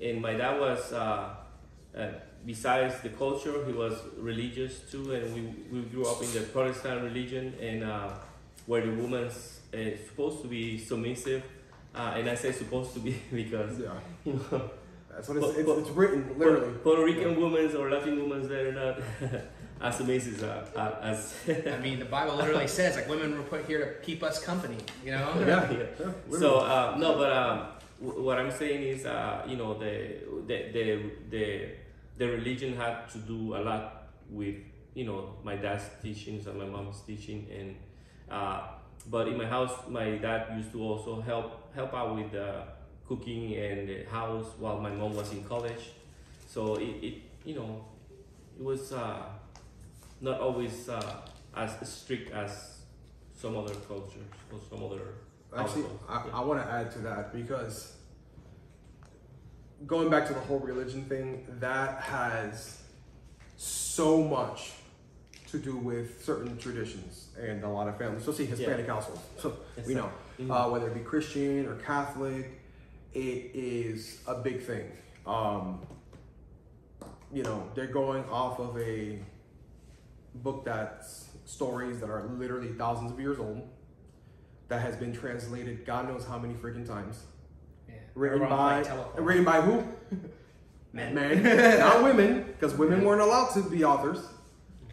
and 0.00 0.20
my 0.20 0.34
dad 0.34 0.60
was. 0.60 0.92
Uh, 0.92 1.34
uh, 1.96 2.08
besides 2.46 3.00
the 3.02 3.10
culture, 3.10 3.64
he 3.66 3.72
was 3.72 3.94
religious 4.16 4.80
too, 4.90 5.12
and 5.12 5.34
we, 5.34 5.42
we 5.70 5.84
grew 5.86 6.06
up 6.06 6.22
in 6.22 6.32
the 6.32 6.40
Protestant 6.40 7.02
religion, 7.04 7.54
and 7.60 7.84
uh, 7.84 8.08
where 8.66 8.80
the 8.80 8.90
woman's 8.92 9.60
uh, 9.74 9.76
supposed 10.06 10.42
to 10.42 10.48
be 10.48 10.78
submissive, 10.78 11.42
uh, 11.94 12.14
and 12.16 12.28
I 12.28 12.34
say 12.34 12.50
supposed 12.52 12.94
to 12.94 13.00
be 13.00 13.12
because 13.32 13.78
yeah. 13.78 13.92
you 14.24 14.32
know 14.50 14.70
That's 15.10 15.28
what 15.28 15.36
it's, 15.36 15.46
But- 15.46 15.56
it's, 15.58 15.88
it's 15.88 15.90
written 15.90 16.38
literally. 16.38 16.72
Puerto 16.82 17.04
Rican 17.04 17.38
women 17.40 17.76
or 17.76 17.90
Latin 17.90 18.16
women 18.28 18.48
they're 18.48 18.72
not 18.72 18.98
as 19.82 19.96
submissive 19.96 20.42
uh, 20.44 20.78
uh, 20.78 20.96
as 21.02 21.34
I 21.48 21.76
mean, 21.78 21.98
the 21.98 22.04
Bible 22.04 22.36
literally 22.36 22.68
says 22.78 22.96
like 22.96 23.08
women 23.08 23.36
were 23.36 23.42
put 23.42 23.66
here 23.66 23.78
to 23.84 24.06
keep 24.06 24.22
us 24.22 24.42
company. 24.42 24.78
You 25.04 25.12
know. 25.12 25.34
Yeah. 25.40 25.70
yeah. 25.70 25.84
Yeah, 26.00 26.38
So 26.38 26.58
uh, 26.60 26.96
no, 26.98 27.16
but 27.16 27.32
um, 27.32 27.66
w- 28.00 28.22
what 28.22 28.38
I'm 28.38 28.50
saying 28.50 28.82
is, 28.82 29.06
uh, 29.06 29.42
you 29.46 29.56
know, 29.56 29.74
the, 29.74 29.94
the 30.46 30.56
the 30.72 30.84
the 31.30 31.68
the 32.18 32.26
religion 32.28 32.76
had 32.76 33.08
to 33.10 33.18
do 33.18 33.56
a 33.56 33.60
lot 33.60 34.04
with 34.30 34.54
you 34.94 35.04
know 35.04 35.34
my 35.42 35.56
dad's 35.56 35.84
teachings 36.02 36.46
and 36.46 36.56
my 36.58 36.66
mom's 36.66 37.00
teaching, 37.00 37.46
and 37.58 37.74
uh, 38.30 38.60
but 39.10 39.26
in 39.26 39.36
my 39.36 39.46
house, 39.46 39.72
my 39.88 40.10
dad 40.16 40.56
used 40.56 40.70
to 40.72 40.80
also 40.82 41.20
help 41.20 41.74
help 41.74 41.92
out 41.92 42.14
with 42.14 42.30
the 42.30 42.62
cooking 43.08 43.54
and 43.56 43.88
the 43.88 44.04
house 44.04 44.46
while 44.58 44.78
my 44.78 44.90
mom 44.90 45.16
was 45.16 45.32
in 45.32 45.42
college. 45.44 45.90
So 46.46 46.76
it, 46.76 47.02
it 47.02 47.14
you 47.44 47.56
know 47.56 47.84
it 48.58 48.62
was 48.64 48.92
uh, 48.92 49.22
not 50.22 50.40
always 50.40 50.88
uh, 50.88 51.16
as 51.54 51.76
strict 51.88 52.32
as 52.32 52.78
some 53.34 53.56
other 53.56 53.74
cultures 53.88 54.22
or 54.52 54.58
some 54.70 54.82
other 54.84 55.00
Actually, 55.54 55.82
households. 55.82 56.02
I, 56.08 56.26
Yeah. 56.26 56.38
I 56.38 56.40
want 56.44 56.62
to 56.64 56.72
add 56.72 56.90
to 56.92 56.98
that 57.00 57.32
because 57.34 57.96
going 59.86 60.08
back 60.08 60.26
to 60.28 60.32
the 60.32 60.40
whole 60.40 60.60
religion 60.60 61.04
thing, 61.04 61.44
that 61.60 62.00
has 62.00 62.80
so 63.56 64.22
much 64.22 64.72
to 65.50 65.58
do 65.58 65.76
with 65.76 66.24
certain 66.24 66.56
traditions 66.56 67.28
and 67.38 67.62
a 67.64 67.68
lot 67.68 67.88
of 67.88 67.98
families, 67.98 68.22
especially 68.26 68.46
Hispanic 68.46 68.86
households. 68.86 69.20
So 69.38 69.56
Yes, 69.76 69.86
we 69.86 69.94
know, 69.94 70.10
Mhm. 70.38 70.50
uh, 70.50 70.70
whether 70.70 70.86
it 70.88 70.94
be 70.94 71.00
Christian 71.00 71.66
or 71.66 71.74
Catholic, 71.76 72.60
it 73.12 73.50
is 73.54 74.20
a 74.26 74.36
big 74.36 74.62
thing. 74.62 74.90
Um, 75.26 75.84
you 77.30 77.42
know, 77.42 77.68
they're 77.74 77.86
going 77.88 78.24
off 78.30 78.58
of 78.60 78.78
a 78.78 79.18
book 80.34 80.64
that's 80.64 81.28
stories 81.44 82.00
that 82.00 82.08
are 82.10 82.24
literally 82.38 82.68
thousands 82.68 83.12
of 83.12 83.20
years 83.20 83.38
old 83.38 83.68
that 84.68 84.80
has 84.80 84.96
been 84.96 85.12
translated 85.12 85.84
God 85.84 86.08
knows 86.08 86.24
how 86.24 86.38
many 86.38 86.54
freaking 86.54 86.86
times. 86.86 87.24
Yeah. 87.88 87.96
Written 88.14 88.48
by 88.48 88.84
written 89.16 89.44
by 89.44 89.60
who? 89.60 89.84
Men. 90.92 91.14
Men, 91.14 91.42
not 91.78 92.02
women, 92.02 92.44
because 92.44 92.74
women 92.74 93.02
weren't 93.04 93.22
allowed 93.22 93.50
to 93.54 93.62
be 93.62 93.82
authors. 93.84 94.18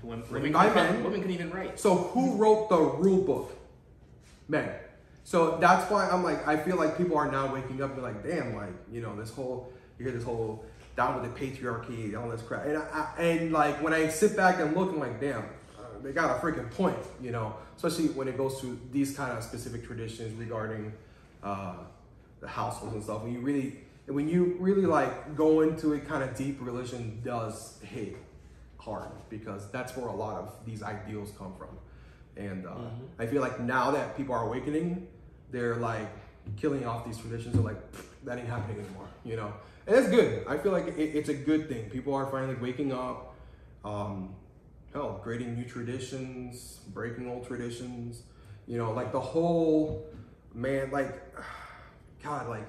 Women, 0.02 0.22
Written 0.30 0.34
women, 0.34 0.52
by 0.54 0.74
men. 0.74 1.04
women 1.04 1.22
could 1.22 1.32
even 1.32 1.52
write. 1.52 1.78
So 1.78 1.96
who 1.96 2.38
wrote 2.38 2.70
the 2.70 2.78
rule 2.78 3.22
book? 3.22 3.58
Men. 4.48 4.72
So 5.26 5.58
that's 5.58 5.92
why 5.92 6.08
I'm 6.10 6.24
like, 6.24 6.48
I 6.48 6.56
feel 6.56 6.78
like 6.78 6.98
people 6.98 7.18
are 7.18 7.30
now 7.30 7.54
waking 7.54 7.82
up 7.84 7.90
and 7.92 7.98
be 7.98 8.02
like, 8.02 8.24
damn, 8.26 8.56
like, 8.56 8.74
you 8.90 9.02
know, 9.02 9.14
this 9.16 9.30
whole, 9.30 9.74
you 9.98 10.06
hear 10.06 10.14
this 10.14 10.24
whole 10.24 10.64
down 11.00 11.22
with 11.22 11.34
the 11.34 11.40
patriarchy, 11.40 12.14
all 12.20 12.30
this 12.30 12.42
crap. 12.42 12.66
And, 12.66 12.78
I, 12.78 12.82
I, 13.18 13.22
and 13.22 13.54
like, 13.54 13.82
when 13.82 13.94
I 13.94 14.10
sit 14.10 14.36
back 14.36 14.60
and 14.60 14.76
look, 14.76 14.90
I'm 14.92 15.00
like, 15.00 15.22
damn, 15.22 15.46
they 16.04 16.12
got 16.12 16.38
a 16.38 16.42
freaking 16.42 16.70
point, 16.72 16.98
you 17.22 17.32
know, 17.32 17.56
especially 17.78 18.10
when 18.10 18.28
it 18.28 18.36
goes 18.36 18.60
to 18.60 18.78
these 18.92 19.16
kind 19.16 19.32
of 19.32 19.42
specific 19.42 19.86
traditions 19.86 20.38
regarding 20.38 20.92
uh, 21.42 21.76
the 22.42 22.50
households 22.50 22.96
and 22.96 23.02
stuff. 23.02 23.24
When 23.24 23.32
you 23.32 23.40
really, 23.40 23.78
when 24.08 24.28
you 24.28 24.58
really 24.60 24.86
like 24.86 25.38
go 25.38 25.62
into 25.62 25.94
it 25.94 26.06
kind 26.06 26.22
of 26.22 26.36
deep, 26.36 26.58
religion 26.60 27.22
does 27.24 27.80
hit 27.82 28.18
hard 28.78 29.12
because 29.30 29.72
that's 29.72 29.96
where 29.96 30.08
a 30.08 30.16
lot 30.16 30.36
of 30.36 30.54
these 30.66 30.84
ideals 30.84 31.32
come 31.38 31.54
from. 31.58 31.78
And 32.36 32.68
uh, 32.68 32.90
I 33.18 33.26
feel 33.26 33.42
like 33.42 33.62
now 33.62 33.92
that 33.92 34.18
people 34.18 34.36
are 34.36 34.46
awakening, 34.46 35.08
they're 35.50 35.78
like 35.78 36.10
killing 36.58 36.86
off 36.86 37.06
these 37.06 37.18
traditions. 37.18 37.54
They're 37.54 37.64
like, 37.64 37.80
that 38.26 38.38
ain't 38.38 38.50
happening 38.50 38.80
anymore, 38.80 39.08
you 39.24 39.38
know? 39.38 39.54
And 39.90 39.98
it's 39.98 40.10
good. 40.10 40.46
I 40.48 40.56
feel 40.60 40.72
like 40.72 40.86
it, 40.86 41.00
it's 41.00 41.30
a 41.30 41.34
good 41.34 41.68
thing. 41.68 41.90
People 41.90 42.14
are 42.14 42.28
finally 42.28 42.54
waking 42.54 42.94
up, 42.94 43.34
um, 43.84 44.36
hell, 44.94 45.20
creating 45.24 45.56
new 45.56 45.66
traditions, 45.66 46.82
breaking 46.94 47.28
old 47.28 47.48
traditions, 47.48 48.22
you 48.68 48.78
know, 48.78 48.92
like 48.92 49.12
the 49.12 49.20
whole, 49.20 50.08
man, 50.54 50.92
like, 50.92 51.20
God, 52.24 52.50
like, 52.50 52.68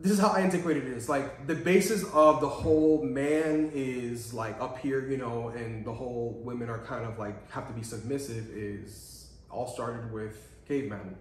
this 0.00 0.10
is 0.10 0.18
how 0.18 0.34
antiquated 0.34 0.88
it 0.88 0.94
is. 0.94 1.08
Like 1.08 1.46
the 1.46 1.54
basis 1.54 2.02
of 2.12 2.40
the 2.40 2.48
whole 2.48 3.04
man 3.04 3.70
is 3.72 4.34
like 4.34 4.60
up 4.60 4.78
here, 4.78 5.08
you 5.08 5.16
know, 5.16 5.50
and 5.50 5.84
the 5.84 5.92
whole 5.92 6.40
women 6.44 6.68
are 6.68 6.80
kind 6.80 7.04
of 7.04 7.20
like 7.20 7.48
have 7.52 7.68
to 7.68 7.72
be 7.72 7.84
submissive 7.84 8.48
is 8.50 9.28
all 9.48 9.68
started 9.68 10.12
with 10.12 10.48
cavemen, 10.66 11.16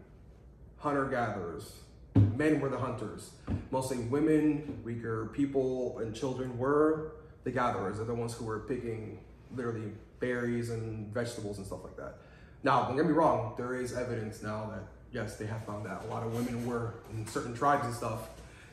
hunter 0.78 1.06
gatherers. 1.06 1.74
Men 2.16 2.60
were 2.60 2.70
the 2.70 2.78
hunters. 2.78 3.32
Mostly 3.72 3.98
women, 3.98 4.82
weaker 4.84 5.28
people, 5.34 6.00
and 6.00 6.16
children 6.16 6.58
were 6.58 7.14
the 7.44 7.52
gatherers. 7.52 7.98
They're 7.98 8.06
the 8.06 8.16
ones 8.16 8.34
who 8.34 8.46
were 8.46 8.60
picking 8.60 9.20
literally 9.56 9.92
berries 10.20 10.70
and 10.70 11.14
vegetables 11.14 11.58
and 11.58 11.66
stuff 11.66 11.84
like 11.84 11.98
that. 11.98 12.18
Now, 12.64 12.86
don't 12.86 12.96
get 12.96 13.06
me 13.06 13.12
wrong, 13.12 13.54
there 13.58 13.76
is 13.76 13.94
evidence 13.94 14.42
now 14.42 14.72
that 14.72 14.84
yes, 15.12 15.38
they 15.38 15.46
have 15.46 15.64
found 15.66 15.86
that 15.86 16.04
a 16.04 16.08
lot 16.08 16.24
of 16.24 16.34
women 16.34 16.66
were 16.68 16.96
in 17.12 17.26
certain 17.28 17.56
tribes 17.56 17.86
and 17.86 17.96
stuff. 17.96 18.30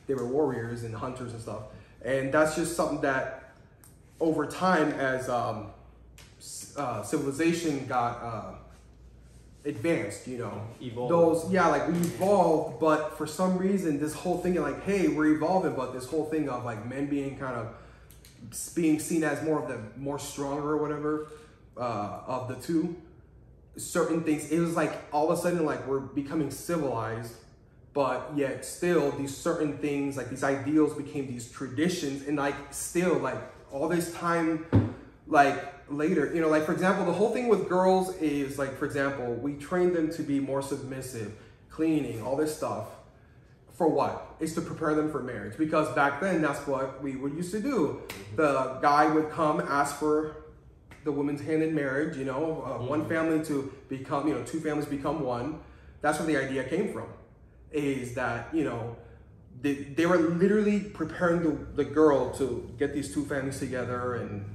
They 0.07 0.13
were 0.13 0.27
warriors 0.27 0.83
and 0.83 0.93
hunters 0.93 1.31
and 1.31 1.41
stuff, 1.41 1.63
and 2.03 2.33
that's 2.33 2.55
just 2.55 2.75
something 2.75 3.01
that 3.01 3.53
over 4.19 4.45
time, 4.45 4.91
as 4.91 5.29
um, 5.29 5.67
uh, 6.75 7.03
civilization 7.03 7.85
got 7.87 8.21
uh, 8.21 8.53
advanced, 9.65 10.27
you 10.27 10.37
know, 10.39 10.61
Evolved. 10.81 11.11
those 11.11 11.51
yeah, 11.51 11.67
like 11.67 11.87
we 11.87 11.93
evolved, 11.93 12.79
but 12.79 13.17
for 13.17 13.25
some 13.25 13.57
reason, 13.57 13.99
this 13.99 14.13
whole 14.13 14.37
thing 14.37 14.57
of 14.57 14.63
like, 14.63 14.83
hey, 14.83 15.07
we're 15.07 15.33
evolving, 15.35 15.75
but 15.75 15.93
this 15.93 16.05
whole 16.05 16.25
thing 16.25 16.49
of 16.49 16.65
like 16.65 16.85
men 16.85 17.07
being 17.07 17.37
kind 17.37 17.55
of 17.55 17.67
being 18.75 18.99
seen 18.99 19.23
as 19.23 19.41
more 19.43 19.61
of 19.61 19.67
the 19.69 19.79
more 19.97 20.19
stronger 20.19 20.71
or 20.71 20.77
whatever 20.77 21.29
uh, 21.77 22.19
of 22.27 22.47
the 22.49 22.55
two 22.55 22.95
certain 23.77 24.21
things 24.21 24.51
it 24.51 24.59
was 24.59 24.75
like 24.75 25.01
all 25.11 25.31
of 25.31 25.39
a 25.39 25.41
sudden 25.41 25.65
like 25.65 25.87
we're 25.87 25.99
becoming 25.99 26.51
civilized 26.51 27.33
but 27.93 28.29
yet 28.35 28.63
still 28.63 29.09
these 29.11 29.35
certain 29.35 29.77
things 29.79 30.15
like 30.15 30.29
these 30.29 30.43
ideals 30.43 30.93
became 30.93 31.25
these 31.25 31.49
traditions 31.51 32.27
and 32.27 32.37
like 32.37 32.53
still 32.71 33.17
like 33.17 33.37
all 33.71 33.87
this 33.87 34.13
time 34.13 34.63
like 35.27 35.73
later 35.89 36.33
you 36.33 36.41
know 36.41 36.49
like 36.49 36.65
for 36.65 36.73
example 36.73 37.05
the 37.05 37.13
whole 37.13 37.31
thing 37.31 37.47
with 37.47 37.69
girls 37.69 38.15
is 38.17 38.57
like 38.57 38.77
for 38.77 38.85
example 38.85 39.33
we 39.35 39.53
train 39.53 39.93
them 39.93 40.11
to 40.11 40.21
be 40.23 40.39
more 40.39 40.61
submissive 40.61 41.33
cleaning 41.69 42.21
all 42.21 42.35
this 42.35 42.55
stuff 42.55 42.87
for 43.75 43.87
what? 43.87 44.35
It's 44.39 44.53
to 44.53 44.61
prepare 44.61 44.93
them 44.93 45.11
for 45.11 45.21
marriage. 45.21 45.57
Because 45.57 45.93
back 45.95 46.21
then, 46.21 46.41
that's 46.41 46.65
what 46.67 47.01
we 47.01 47.15
would 47.15 47.33
used 47.33 47.51
to 47.51 47.59
do. 47.59 48.01
The 48.35 48.77
guy 48.81 49.07
would 49.07 49.29
come, 49.31 49.59
ask 49.61 49.95
for 49.97 50.37
the 51.03 51.11
woman's 51.11 51.41
hand 51.41 51.63
in 51.63 51.75
marriage, 51.75 52.15
you 52.15 52.23
know, 52.23 52.63
uh, 52.65 52.85
one 52.85 53.09
family 53.09 53.43
to 53.45 53.73
become, 53.89 54.27
you 54.27 54.35
know, 54.35 54.43
two 54.43 54.59
families 54.59 54.85
become 54.85 55.21
one. 55.21 55.59
That's 56.01 56.19
where 56.19 56.27
the 56.27 56.37
idea 56.37 56.63
came 56.63 56.93
from. 56.93 57.07
Is 57.71 58.13
that, 58.13 58.53
you 58.53 58.63
know, 58.63 58.95
they, 59.61 59.73
they 59.73 60.05
were 60.05 60.17
literally 60.17 60.79
preparing 60.79 61.41
the, 61.43 61.83
the 61.83 61.83
girl 61.83 62.31
to 62.35 62.71
get 62.77 62.93
these 62.93 63.13
two 63.13 63.25
families 63.25 63.59
together 63.59 64.15
and 64.15 64.45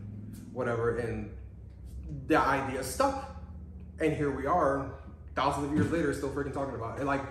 whatever. 0.59 0.99
And 0.99 1.31
the 2.27 2.39
idea 2.39 2.83
stuck. 2.83 3.37
And 4.01 4.13
here 4.13 4.31
we 4.31 4.47
are, 4.47 4.91
thousands 5.35 5.71
of 5.71 5.75
years 5.75 5.91
later, 5.91 6.13
still 6.13 6.31
freaking 6.31 6.53
talking 6.53 6.75
about 6.75 6.97
it. 6.97 6.99
And 6.99 7.07
like, 7.07 7.23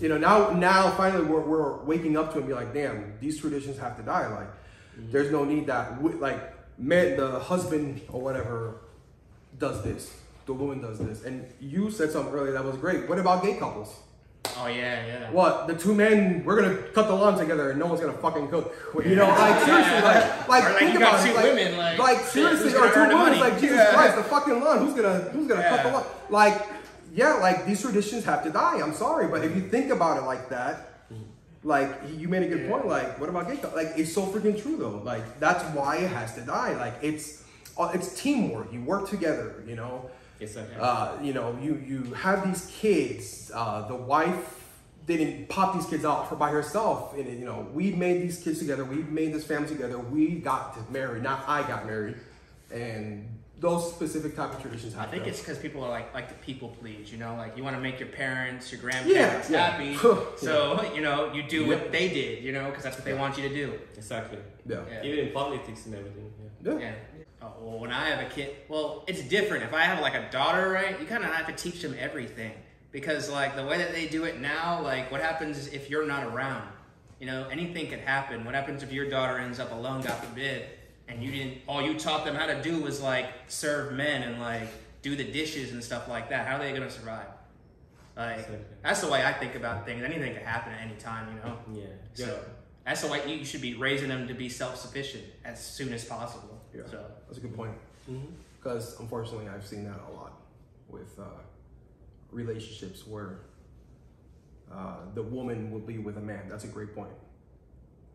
you 0.00 0.08
know, 0.08 0.18
now 0.18 0.50
now 0.50 0.90
finally 0.90 1.24
we're, 1.24 1.40
we're 1.40 1.82
waking 1.84 2.16
up 2.16 2.32
to 2.32 2.38
and 2.38 2.46
be 2.46 2.54
like, 2.54 2.74
damn, 2.74 3.14
these 3.20 3.40
traditions 3.40 3.78
have 3.78 3.96
to 3.96 4.02
die. 4.02 4.26
Like, 4.28 4.48
there's 4.96 5.30
no 5.32 5.44
need 5.44 5.66
that 5.66 6.02
like 6.20 6.40
man, 6.78 7.16
the 7.16 7.38
husband 7.38 8.00
or 8.08 8.20
whatever 8.20 8.76
does 9.58 9.82
this, 9.82 10.16
the 10.46 10.52
woman 10.52 10.80
does 10.80 10.98
this, 10.98 11.24
and 11.24 11.46
you 11.60 11.90
said 11.90 12.10
something 12.10 12.34
earlier 12.34 12.52
that 12.52 12.64
was 12.64 12.76
great. 12.76 13.08
What 13.08 13.18
about 13.18 13.42
gay 13.42 13.56
couples? 13.56 13.94
Oh 14.62 14.68
yeah, 14.68 15.06
yeah. 15.06 15.30
What 15.32 15.66
the 15.66 15.74
two 15.74 15.92
men? 15.94 16.44
We're 16.44 16.60
gonna 16.60 16.76
cut 16.94 17.08
the 17.08 17.14
lawn 17.14 17.36
together, 17.36 17.70
and 17.70 17.80
no 17.80 17.86
one's 17.86 18.00
gonna 18.00 18.12
fucking 18.12 18.48
cook. 18.48 18.72
You 19.04 19.16
know, 19.16 19.26
like 19.26 19.64
seriously, 19.64 20.02
like 20.02 20.48
like, 20.48 20.64
like, 20.64 20.78
think 20.78 20.94
about 20.96 21.18
it, 21.18 21.28
two 21.28 21.34
like, 21.34 21.44
women, 21.44 21.76
like, 21.98 22.20
seriously, 22.20 22.74
or 22.74 22.92
two 22.92 23.00
women, 23.08 23.40
like 23.40 23.54
Jesus 23.58 23.76
Yeah. 23.76 23.92
Christ, 23.92 24.16
the 24.16 24.22
fucking 24.24 24.60
lawn. 24.60 24.78
Who's 24.78 24.94
gonna 24.94 25.18
who's 25.32 25.48
gonna 25.48 25.68
cut 25.68 25.82
the 25.82 25.90
lawn? 25.90 26.04
Like, 26.30 26.66
yeah, 27.12 27.34
like 27.34 27.66
these 27.66 27.80
traditions 27.82 28.24
have 28.24 28.44
to 28.44 28.50
die. 28.50 28.80
I'm 28.80 28.94
sorry, 28.94 29.26
but 29.26 29.44
if 29.44 29.56
you 29.56 29.62
think 29.62 29.90
about 29.90 30.18
it 30.18 30.22
like 30.24 30.48
that. 30.50 30.88
Like 31.64 31.90
you 32.16 32.26
made 32.26 32.42
a 32.42 32.48
good 32.48 32.68
point. 32.68 32.88
Like, 32.88 33.20
what 33.20 33.28
about 33.28 33.46
gay? 33.46 33.56
Like, 33.72 33.92
it's 33.96 34.12
so 34.12 34.26
freaking 34.26 34.60
true 34.60 34.76
though. 34.76 35.00
Like, 35.04 35.38
that's 35.38 35.62
why 35.76 35.98
it 35.98 36.08
has 36.08 36.34
to 36.34 36.40
die. 36.40 36.74
Like, 36.74 36.94
it's 37.02 37.44
uh, 37.78 37.92
it's 37.94 38.20
teamwork. 38.20 38.72
You 38.72 38.82
work 38.82 39.08
together. 39.08 39.62
You 39.64 39.76
know, 39.76 40.10
Exactly. 40.42 40.76
uh, 40.78 41.20
you 41.22 41.32
know, 41.32 41.58
you 41.60 41.82
you 41.86 42.14
have 42.14 42.46
these 42.46 42.66
kids. 42.78 43.50
Uh, 43.54 43.86
the 43.88 43.96
wife 43.96 44.58
didn't 45.06 45.48
pop 45.48 45.74
these 45.74 45.86
kids 45.86 46.04
out 46.04 46.28
for 46.28 46.36
by 46.36 46.50
herself. 46.50 47.16
And 47.16 47.26
you 47.38 47.44
know, 47.44 47.66
we 47.72 47.92
made 47.92 48.22
these 48.22 48.38
kids 48.38 48.58
together. 48.58 48.84
We 48.84 48.96
made 48.96 49.32
this 49.32 49.44
family 49.44 49.68
together. 49.68 49.98
We 49.98 50.36
got 50.36 50.74
to 50.74 50.92
marry. 50.92 51.20
Not 51.20 51.44
I 51.48 51.62
got 51.66 51.86
married. 51.86 52.16
And 52.72 53.28
those 53.62 53.90
specific 53.94 54.34
type 54.36 54.52
of 54.54 54.60
traditions 54.60 54.94
I 54.96 55.06
think 55.06 55.26
it's 55.26 55.38
because 55.40 55.56
people 55.56 55.82
are 55.84 55.88
like 55.98 56.12
like 56.12 56.28
to 56.28 56.34
people 56.48 56.68
please, 56.80 57.10
you 57.12 57.16
know, 57.18 57.36
like 57.36 57.56
you 57.56 57.62
want 57.62 57.76
to 57.76 57.80
make 57.88 57.98
your 58.00 58.08
parents, 58.08 58.70
your 58.72 58.80
grandparents 58.80 59.48
yeah. 59.48 59.70
happy, 59.70 59.90
Yeah. 60.04 60.24
so 60.36 60.92
you 60.94 61.00
know 61.00 61.32
you 61.32 61.42
do 61.44 61.60
Yep. 61.64 61.68
what 61.68 61.92
they 61.92 62.08
did, 62.08 62.42
you 62.42 62.52
know, 62.52 62.66
because 62.68 62.82
that's 62.82 62.96
what 62.96 63.04
they 63.04 63.14
want 63.14 63.38
you 63.38 63.48
to 63.48 63.54
do. 63.54 63.66
exactly. 63.96 64.38
yeah. 64.66 64.80
Yeah. 64.90 65.04
Even 65.08 65.18
in 65.28 65.32
politics 65.32 65.86
and 65.86 65.94
everything. 65.94 66.28
Yeah. 66.64 66.72
Yeah. 66.72 66.78
Yeah. 66.80 66.94
Oh, 67.40 67.52
well, 67.60 67.78
when 67.78 67.92
I 67.92 68.04
have 68.10 68.20
a 68.26 68.30
kid, 68.36 68.50
well, 68.68 69.04
it's 69.06 69.22
different. 69.22 69.64
If 69.64 69.72
I 69.74 69.82
have 69.82 70.00
like 70.00 70.14
a 70.14 70.28
daughter, 70.30 70.70
right, 70.70 70.98
you 71.00 71.06
kind 71.06 71.24
of 71.24 71.30
have 71.30 71.46
to 71.46 71.52
teach 71.64 71.82
them 71.82 71.94
everything 71.98 72.52
because 72.92 73.30
like 73.30 73.56
the 73.56 73.64
way 73.64 73.78
that 73.78 73.92
they 73.92 74.06
do 74.06 74.24
it 74.24 74.40
now, 74.40 74.80
like 74.82 75.10
what 75.12 75.20
happens 75.20 75.68
if 75.68 75.88
you're 75.90 76.06
not 76.06 76.24
around, 76.32 76.68
you 77.20 77.26
know, 77.26 77.46
anything 77.50 77.88
could 77.88 78.00
happen. 78.00 78.44
What 78.44 78.54
happens 78.54 78.82
if 78.82 78.92
your 78.92 79.08
daughter 79.08 79.38
ends 79.38 79.58
up 79.60 79.70
alone, 79.72 80.02
God 80.02 80.14
forbid, 80.24 80.66
and 81.08 81.22
you 81.22 81.30
didn't? 81.30 81.58
All 81.66 81.82
you 81.82 81.98
taught 81.98 82.24
them 82.24 82.34
how 82.34 82.46
to 82.46 82.60
do 82.62 82.80
was 82.80 83.00
like 83.00 83.26
serve 83.48 83.92
men 83.92 84.22
and 84.22 84.40
like 84.40 84.68
do 85.02 85.16
the 85.16 85.24
dishes 85.24 85.72
and 85.72 85.82
stuff 85.82 86.08
like 86.08 86.30
that. 86.30 86.46
How 86.46 86.56
are 86.56 86.60
they 86.60 86.72
gonna 86.72 86.90
survive? 86.90 87.26
Like 88.16 88.48
that's 88.82 89.00
the 89.00 89.08
way 89.08 89.24
I 89.24 89.32
think 89.32 89.54
about 89.54 89.86
things. 89.86 90.02
Anything 90.02 90.34
could 90.34 90.42
happen 90.42 90.72
at 90.72 90.80
any 90.82 90.96
time, 90.96 91.34
you 91.34 91.42
know. 91.42 91.58
Yeah. 91.74 91.86
So 92.14 92.40
that's 92.84 93.00
the 93.02 93.08
way 93.08 93.20
you 93.26 93.44
should 93.44 93.62
be 93.62 93.74
raising 93.74 94.08
them 94.08 94.28
to 94.28 94.34
be 94.34 94.48
self-sufficient 94.48 95.24
as 95.44 95.64
soon 95.64 95.92
as 95.92 96.04
possible. 96.04 96.60
Yeah. 96.74 96.82
So 96.90 97.04
That's 97.26 97.38
a 97.38 97.40
good 97.40 97.54
point. 97.54 97.72
Mhm. 98.10 98.26
Because 98.58 98.98
unfortunately, 99.00 99.48
I've 99.48 99.66
seen 99.66 99.84
that 99.84 100.00
a 100.08 100.12
lot 100.12 100.40
with 100.88 101.18
uh, 101.18 101.24
relationships 102.30 103.06
where 103.06 103.40
uh, 104.72 104.96
the 105.14 105.22
woman 105.22 105.70
will 105.70 105.80
be 105.80 105.98
with 105.98 106.16
a 106.16 106.20
man. 106.20 106.48
That's 106.48 106.64
a 106.64 106.68
great 106.68 106.94
point. 106.94 107.10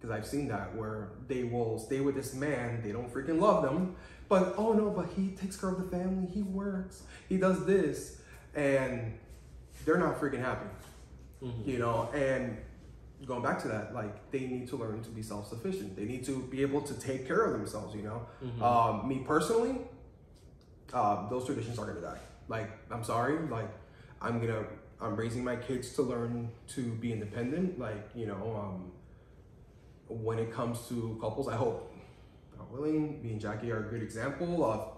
Because 0.08 0.20
I've 0.22 0.28
seen 0.28 0.48
that 0.48 0.74
where 0.76 1.10
they 1.28 1.44
will 1.44 1.78
stay 1.78 2.00
with 2.00 2.16
this 2.16 2.34
man, 2.34 2.82
they 2.82 2.94
don't 2.94 3.14
freaking 3.14 3.42
love 3.42 3.62
them, 3.62 3.96
but 4.30 4.54
oh 4.58 4.72
no, 4.72 4.90
but 4.90 5.08
he 5.18 5.32
takes 5.32 5.58
care 5.58 5.70
of 5.70 5.78
the 5.78 5.90
family, 5.98 6.28
he 6.34 6.44
works, 6.44 7.04
he 7.28 7.36
does 7.38 7.66
this, 7.66 8.22
and 8.56 9.18
they're 9.86 9.98
not 9.98 10.20
freaking 10.20 10.40
happy, 10.40 10.70
Mhm. 11.44 11.68
you 11.68 11.80
know. 11.80 12.10
And 12.14 12.58
going 13.26 13.42
back 13.44 13.62
to 13.64 13.68
that, 13.68 13.94
like 13.94 14.32
they 14.32 14.48
need 14.48 14.70
to 14.70 14.78
learn 14.78 15.02
to 15.04 15.10
be 15.10 15.22
self 15.22 15.50
sufficient, 15.50 15.98
they 15.98 16.06
need 16.06 16.24
to 16.26 16.42
be 16.44 16.62
able 16.62 16.82
to 16.84 16.94
take 16.94 17.28
care 17.28 17.42
of 17.44 17.52
themselves, 17.52 17.94
you 17.94 18.04
know. 18.04 18.26
Mhm. 18.42 18.62
Um, 18.62 19.08
me 19.10 19.24
personally, 19.28 19.82
uh, 20.94 21.28
those 21.30 21.46
traditions 21.46 21.78
are 21.80 21.86
gonna 21.86 22.00
die. 22.02 22.20
Like, 22.48 22.70
I'm 22.90 23.04
sorry, 23.04 23.38
like, 23.50 23.70
I'm 24.22 24.40
gonna, 24.40 24.64
I'm 25.02 25.18
raising 25.18 25.44
my 25.44 25.58
kids 25.58 25.94
to 25.96 26.02
learn 26.02 26.50
to 26.70 26.82
be 26.94 27.12
independent. 27.12 27.78
Like, 27.78 28.10
you 28.16 28.26
know, 28.26 28.56
um, 28.56 28.92
when 30.10 30.40
it 30.40 30.52
comes 30.52 30.88
to 30.90 31.18
couples, 31.22 31.48
I 31.48 31.56
hope, 31.56 31.94
God 32.58 32.72
willing, 32.72 33.22
me 33.24 33.32
and 33.32 33.42
Jackie 33.42 33.72
are 33.72 33.80
a 33.80 33.90
good 33.90 34.02
example 34.02 34.64
of, 34.66 34.90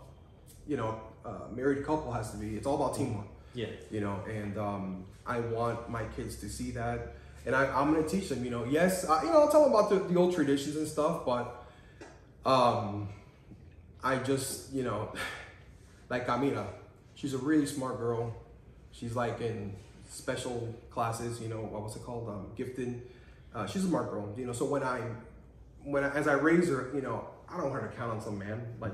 you 0.68 0.78
know, 0.78 1.00
a 1.26 1.54
married 1.54 1.86
couple 1.86 2.12
has 2.12 2.32
to 2.32 2.38
be. 2.38 2.56
It's 2.58 2.66
all 2.68 2.76
about 2.76 2.96
teamwork 2.96 3.26
Yeah. 3.54 3.68
you 3.92 4.00
know 4.02 4.22
and 4.30 4.58
um, 4.58 5.06
i 5.26 5.40
want 5.40 5.90
my 5.90 6.04
kids 6.16 6.36
to 6.38 6.48
see 6.50 6.72
that 6.72 7.16
and 7.46 7.56
I, 7.56 7.66
i'm 7.78 7.92
going 7.94 8.04
to 8.04 8.10
teach 8.10 8.30
them 8.30 8.44
you 8.46 8.52
know 8.52 8.64
yes 8.66 9.06
I, 9.06 9.24
you 9.24 9.30
know 9.32 9.42
i'll 9.42 9.50
tell 9.52 9.64
them 9.64 9.74
about 9.74 9.90
the, 9.90 10.00
the 10.00 10.16
old 10.18 10.34
traditions 10.36 10.76
and 10.78 10.88
stuff 10.88 11.26
but 11.26 11.66
um, 12.46 13.10
i 14.04 14.16
just 14.18 14.72
you 14.74 14.84
know 14.84 15.12
like 16.10 16.26
camila 16.28 16.66
she's 17.16 17.34
a 17.34 17.38
really 17.38 17.66
smart 17.66 17.98
girl 18.00 18.34
she's 18.92 19.16
like 19.16 19.42
in 19.42 19.74
special 20.10 20.74
classes 20.90 21.42
you 21.42 21.50
know 21.50 21.62
what 21.62 21.82
was 21.84 21.96
it 21.96 22.04
called 22.04 22.30
um, 22.30 22.48
gifted 22.56 23.02
uh, 23.56 23.66
she's 23.66 23.84
a 23.84 23.88
smart 23.88 24.10
girl 24.12 24.34
you 24.38 24.46
know 24.46 24.54
so 24.54 24.66
when 24.66 24.84
i 24.84 25.02
when 25.84 26.04
I, 26.04 26.10
as 26.16 26.28
i 26.28 26.34
raise 26.34 26.70
her 26.70 26.92
you 26.94 27.02
know 27.02 27.28
i 27.48 27.58
don't 27.58 27.70
want 27.70 27.82
her 27.82 27.88
to 27.88 27.96
count 27.96 28.12
on 28.12 28.22
some 28.22 28.38
man 28.38 28.62
like 28.80 28.94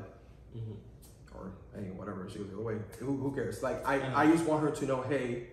or 1.37 1.51
hey, 1.75 1.89
whatever 1.91 2.27
she 2.29 2.39
goes 2.39 2.47
the 2.47 2.53
other 2.55 2.63
way. 2.63 2.75
Who, 2.99 3.17
who 3.17 3.33
cares? 3.33 3.61
Like 3.61 3.85
I, 3.87 4.23
I 4.23 4.31
just 4.31 4.45
want 4.45 4.63
her 4.63 4.71
to 4.71 4.85
know, 4.85 5.01
hey, 5.01 5.47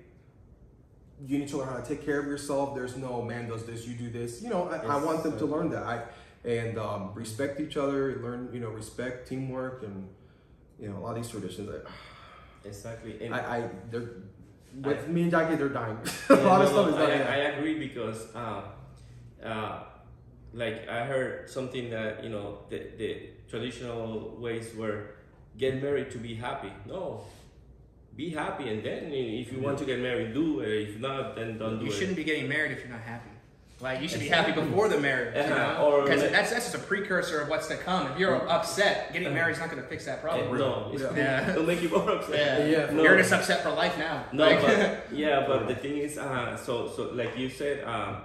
you 1.27 1.39
need 1.39 1.49
to 1.49 1.59
learn 1.59 1.69
how 1.69 1.77
to 1.77 1.87
take 1.87 2.05
care 2.05 2.19
of 2.19 2.27
yourself. 2.27 2.75
There's 2.75 2.97
no 2.97 3.23
man 3.23 3.49
does 3.49 3.65
this, 3.65 3.87
you 3.87 3.95
do 3.95 4.11
this. 4.11 4.43
You 4.43 4.51
know, 4.51 4.69
I, 4.69 4.97
I 4.97 5.05
want 5.05 5.23
them 5.23 5.39
to 5.39 5.45
learn 5.45 5.71
that. 5.71 5.83
I 5.85 6.03
and 6.45 6.77
um, 6.77 7.13
respect 7.15 7.61
each 7.61 7.77
other, 7.77 8.19
learn, 8.21 8.51
you 8.53 8.59
know, 8.59 8.71
respect 8.71 9.29
teamwork 9.29 9.85
and 9.85 10.09
you 10.81 10.89
know, 10.89 10.99
a 10.99 11.01
lot 11.01 11.11
of 11.11 11.23
these 11.23 11.31
traditions 11.31 11.71
Exactly. 12.65 13.25
And 13.25 13.35
I, 13.35 13.59
I 13.59 13.69
they're 13.91 14.11
with 14.81 15.09
me 15.09 15.23
and 15.23 15.31
Jackie, 15.31 15.57
they're 15.57 15.69
dying. 15.69 15.99
Yeah, 16.31 16.37
a 16.37 16.47
lot 16.47 16.63
of 16.63 16.69
stuff 16.69 16.87
no, 16.87 16.93
is 16.93 16.95
I, 16.95 17.07
dying. 17.07 17.23
I 17.23 17.37
agree 17.57 17.79
because, 17.79 18.35
uh, 18.35 18.63
uh, 19.45 19.83
like 20.55 20.89
I 20.89 21.05
heard 21.05 21.49
something 21.49 21.91
that 21.91 22.23
you 22.23 22.31
know 22.31 22.59
the, 22.69 22.79
the 22.99 23.17
traditional 23.49 24.37
ways 24.39 24.75
were 24.77 25.15
get 25.59 25.83
married 25.83 26.11
to 26.13 26.19
be 26.19 26.35
happy. 26.35 26.73
No, 26.87 27.23
be 28.17 28.31
happy, 28.31 28.69
and 28.69 28.83
then 28.85 29.13
if 29.13 29.53
you 29.53 29.61
want 29.61 29.79
to 29.79 29.85
get 29.85 30.01
married, 30.01 30.35
do 30.35 30.61
it. 30.61 30.89
If 30.91 31.01
not, 31.01 31.37
then 31.37 31.59
don't 31.59 31.79
do 31.79 31.87
You 31.87 31.91
it. 31.93 31.95
shouldn't 31.95 32.17
be 32.17 32.25
getting 32.25 32.49
married 32.49 32.73
if 32.73 32.81
you're 32.81 32.89
not 32.93 33.01
happy. 33.03 33.29
Like 33.81 34.01
you 34.01 34.07
should 34.07 34.21
be 34.21 34.29
happy 34.29 34.53
before 34.53 34.89
the 34.89 35.01
marriage, 35.01 35.35
you 35.35 35.41
Uh-huh. 35.43 35.73
know? 35.81 35.85
Or 35.87 36.03
Because 36.05 36.23
like- 36.23 36.31
that's 36.31 36.51
that's 36.53 36.71
just 36.71 36.77
a 36.77 36.87
precursor 36.87 37.41
of 37.41 37.49
what's 37.49 37.67
to 37.67 37.77
come. 37.77 38.13
If 38.13 38.19
you're 38.19 38.49
upset, 38.49 39.13
getting 39.13 39.35
married 39.35 39.55
is 39.55 39.59
not 39.59 39.71
going 39.73 39.83
to 39.83 39.89
fix 39.89 40.05
that 40.05 40.23
problem. 40.23 40.57
no, 40.57 40.91
it's, 40.95 41.03
Yeah. 41.17 41.51
it'll 41.51 41.65
make 41.65 41.83
you 41.83 41.89
more 41.89 42.09
upset. 42.09 42.69
Yeah. 42.71 42.87
Yeah. 42.87 42.93
No. 42.93 43.03
You're 43.03 43.17
just 43.17 43.33
upset 43.33 43.65
for 43.65 43.71
life 43.71 43.99
now. 43.99 44.25
No, 44.33 44.45
Like- 44.47 44.63
but 44.63 45.09
yeah, 45.13 45.47
but 45.49 45.67
the 45.67 45.75
thing 45.75 45.99
is, 45.99 46.17
uh, 46.17 46.57
so 46.57 46.87
so 46.95 47.11
like 47.13 47.37
you 47.37 47.49
said, 47.51 47.83
uh, 47.83 48.21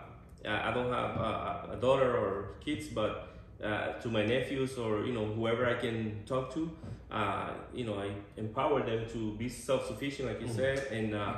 I 0.47 0.71
don't 0.73 0.91
have 0.91 1.17
uh, 1.17 1.73
a 1.73 1.77
daughter 1.79 2.17
or 2.17 2.55
kids, 2.63 2.87
but 2.87 3.29
uh, 3.63 3.93
to 3.93 4.07
my 4.09 4.25
nephews 4.25 4.77
or 4.77 5.05
you 5.05 5.13
know 5.13 5.25
whoever 5.25 5.65
I 5.67 5.75
can 5.75 6.23
talk 6.25 6.53
to, 6.53 6.69
uh, 7.11 7.49
you 7.73 7.85
know, 7.85 7.99
I 7.99 8.11
empower 8.37 8.83
them 8.83 9.07
to 9.13 9.33
be 9.33 9.49
self-sufficient, 9.49 10.27
like 10.27 10.41
you 10.41 10.47
said, 10.47 10.79
and 10.91 11.15
uh, 11.15 11.33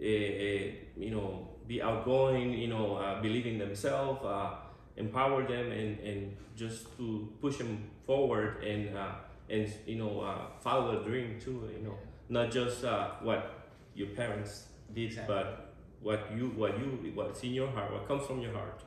eh, 0.00 0.06
eh, 0.06 0.70
you 0.96 1.10
know, 1.10 1.48
be 1.66 1.80
outgoing, 1.82 2.52
you 2.52 2.68
know, 2.68 2.96
uh, 2.96 3.20
believe 3.22 3.46
in 3.46 3.58
themselves, 3.58 4.24
uh, 4.24 4.54
empower 4.96 5.46
them, 5.46 5.70
and 5.70 5.98
and 6.00 6.36
just 6.56 6.96
to 6.96 7.28
push 7.40 7.58
them 7.58 7.84
forward 8.06 8.62
and 8.64 8.96
uh, 8.96 9.12
and 9.48 9.72
you 9.86 9.96
know 9.96 10.20
uh, 10.20 10.46
follow 10.60 10.98
the 10.98 11.08
dream 11.08 11.38
too, 11.40 11.68
you 11.76 11.84
know, 11.86 11.96
not 12.28 12.50
just 12.50 12.84
uh, 12.84 13.10
what 13.22 13.68
your 13.94 14.08
parents 14.08 14.66
did, 14.94 15.06
Exactly. 15.10 15.34
but 15.34 15.71
what 16.02 16.30
you 16.36 16.48
what 16.56 16.78
you 16.78 17.12
what's 17.14 17.42
in 17.42 17.52
your 17.52 17.70
heart, 17.70 17.92
what 17.92 18.06
comes 18.08 18.26
from 18.26 18.40
your 18.40 18.52
heart. 18.52 18.80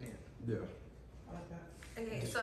yeah. 0.00 0.08
Yeah. 0.48 0.56
Okay, 1.98 2.24
so 2.26 2.40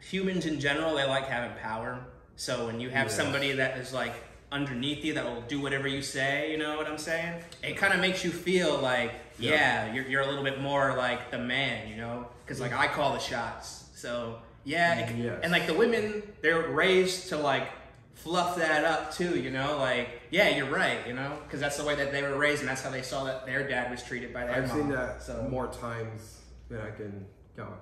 humans 0.00 0.46
in 0.46 0.58
general, 0.60 0.94
they 0.94 1.04
like 1.06 1.26
having 1.26 1.56
power. 1.58 2.00
So 2.36 2.66
when 2.66 2.80
you 2.80 2.88
have 2.90 3.08
Yeah. 3.08 3.12
somebody 3.12 3.52
that 3.52 3.76
is 3.78 3.92
like 3.92 4.14
underneath 4.52 5.04
you 5.04 5.14
that 5.14 5.24
will 5.24 5.42
do 5.42 5.60
whatever 5.60 5.88
you 5.88 6.00
say, 6.02 6.50
you 6.52 6.56
know 6.58 6.76
what 6.76 6.86
I'm 6.86 6.98
saying? 6.98 7.42
It 7.62 7.76
kind 7.76 7.92
of 7.92 8.00
makes 8.00 8.24
you 8.24 8.30
feel 8.30 8.78
like, 8.78 9.12
yeah, 9.38 9.92
you're, 9.92 10.06
you're 10.06 10.22
a 10.22 10.26
little 10.26 10.44
bit 10.44 10.60
more 10.60 10.94
like 10.96 11.30
the 11.30 11.38
man, 11.38 11.88
you 11.88 11.96
know? 11.96 12.28
Because 12.44 12.60
like 12.60 12.72
I 12.72 12.86
call 12.86 13.12
the 13.12 13.18
shots. 13.18 13.84
So 13.94 14.38
yeah, 14.64 15.00
it- 15.00 15.16
Yes. 15.16 15.40
and 15.42 15.52
like 15.52 15.66
the 15.66 15.74
women, 15.74 16.22
they're 16.42 16.68
raised 16.68 17.28
to 17.30 17.36
like 17.36 17.68
fluff 18.16 18.56
that 18.56 18.84
up 18.84 19.14
too, 19.14 19.38
you 19.38 19.50
know? 19.50 19.78
Like, 19.78 20.08
yeah, 20.30 20.48
you're 20.56 20.68
right, 20.70 21.06
you 21.06 21.14
know? 21.14 21.38
Because 21.44 21.60
that's 21.60 21.76
the 21.76 21.84
way 21.84 21.94
that 21.94 22.10
they 22.12 22.22
were 22.22 22.36
raised 22.36 22.60
and 22.60 22.68
that's 22.68 22.82
how 22.82 22.90
they 22.90 23.02
saw 23.02 23.24
that 23.24 23.46
their 23.46 23.66
dad 23.68 23.90
was 23.90 24.02
treated 24.02 24.32
by 24.34 24.44
their 24.44 24.56
I've 24.56 24.68
mom. 24.68 24.76
seen 24.76 24.88
that 24.90 25.22
So 25.22 25.46
more 25.50 25.68
times 25.68 26.40
than 26.68 26.80
I 26.80 26.90
can 26.90 27.26
count. 27.56 27.76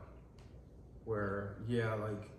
Where 1.07 1.57
yeah, 1.69 1.95
like 1.95 2.31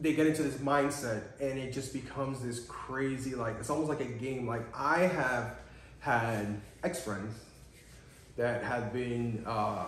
they 0.00 0.12
get 0.12 0.26
into 0.26 0.42
this 0.42 0.56
mindset 0.56 1.22
and 1.40 1.58
it 1.58 1.72
just 1.72 1.92
becomes 1.92 2.40
this 2.40 2.64
crazy 2.66 3.34
like 3.34 3.56
it's 3.58 3.70
almost 3.70 3.88
like 3.88 4.00
a 4.00 4.04
game. 4.04 4.46
Like 4.46 4.62
I 4.76 5.00
have 5.00 5.56
had 6.00 6.60
ex 6.84 7.00
friends 7.00 7.34
that 8.36 8.62
have 8.62 8.92
been 8.92 9.42
uh 9.46 9.86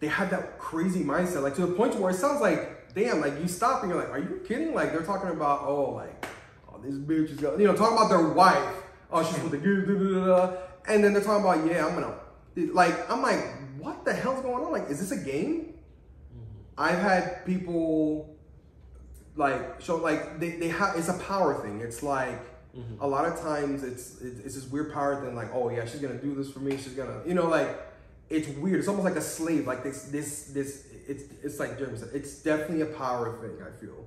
they 0.00 0.08
had 0.08 0.30
that 0.30 0.58
crazy 0.58 1.04
mindset, 1.04 1.42
like 1.42 1.54
to 1.54 1.64
the 1.64 1.74
point 1.74 1.94
where 1.94 2.10
it 2.10 2.16
sounds 2.16 2.40
like, 2.40 2.71
damn, 2.94 3.20
like 3.20 3.40
you 3.40 3.48
stop 3.48 3.82
and 3.82 3.90
you're 3.90 4.00
like, 4.00 4.10
are 4.10 4.18
you 4.18 4.40
kidding? 4.46 4.74
Like 4.74 4.92
they're 4.92 5.04
talking 5.04 5.30
about, 5.30 5.62
oh, 5.64 5.92
like, 5.92 6.26
oh, 6.68 6.80
this 6.82 6.96
bitch 6.96 7.30
is, 7.30 7.38
gonna, 7.38 7.58
you 7.58 7.66
know, 7.66 7.74
talking 7.74 7.96
about 7.96 8.08
their 8.08 8.28
wife. 8.28 8.74
Oh, 9.10 9.22
she's 9.22 9.42
with 9.42 9.52
the 9.52 9.58
good, 9.58 9.86
da, 9.86 9.94
da, 9.94 10.46
da, 10.46 10.56
and 10.88 11.04
then 11.04 11.12
they're 11.12 11.22
talking 11.22 11.44
about, 11.44 11.66
yeah, 11.66 11.86
I'm 11.86 11.94
gonna, 11.94 12.72
like, 12.72 13.10
I'm 13.10 13.22
like, 13.22 13.44
what 13.78 14.04
the 14.04 14.12
hell's 14.12 14.42
going 14.42 14.64
on? 14.64 14.72
Like, 14.72 14.88
is 14.88 15.00
this 15.00 15.10
a 15.12 15.22
game? 15.22 15.74
Mm-hmm. 16.34 16.78
I've 16.78 16.98
had 16.98 17.44
people 17.44 18.32
like 19.36 19.80
show 19.80 19.96
like 19.96 20.38
they, 20.40 20.50
they 20.50 20.68
have 20.68 20.96
it's 20.96 21.08
a 21.08 21.18
power 21.18 21.54
thing. 21.62 21.80
It's 21.80 22.02
like 22.02 22.40
mm-hmm. 22.76 23.00
a 23.00 23.06
lot 23.06 23.24
of 23.24 23.40
times 23.40 23.82
it's 23.82 24.20
it's 24.20 24.40
it's 24.40 24.54
this 24.54 24.66
weird 24.66 24.92
power 24.92 25.22
thing 25.24 25.34
like 25.34 25.54
oh 25.54 25.70
yeah 25.70 25.84
she's 25.84 26.00
gonna 26.00 26.20
do 26.20 26.34
this 26.34 26.50
for 26.50 26.60
me 26.60 26.76
she's 26.76 26.92
gonna 26.92 27.20
you 27.26 27.34
know 27.34 27.48
like 27.48 27.78
it's 28.32 28.48
weird. 28.48 28.78
It's 28.80 28.88
almost 28.88 29.04
like 29.04 29.16
a 29.16 29.20
slave 29.22 29.66
like 29.66 29.82
this 29.82 30.04
this 30.04 30.44
this 30.44 30.86
it's 31.06 31.24
it's 31.42 31.58
like 31.58 31.78
Jeremy 31.78 31.98
said 31.98 32.10
it's 32.14 32.42
definitely 32.42 32.82
a 32.82 32.86
power 32.86 33.38
thing 33.40 33.56
I 33.62 33.70
feel. 33.80 34.06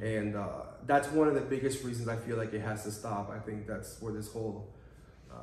And 0.00 0.34
uh, 0.34 0.48
that's 0.86 1.08
one 1.08 1.28
of 1.28 1.34
the 1.34 1.42
biggest 1.42 1.84
reasons 1.84 2.08
I 2.08 2.16
feel 2.16 2.38
like 2.38 2.54
it 2.54 2.62
has 2.62 2.84
to 2.84 2.90
stop. 2.90 3.30
I 3.30 3.38
think 3.38 3.66
that's 3.66 4.00
where 4.00 4.14
this 4.14 4.32
whole 4.32 4.72
uh, 5.30 5.36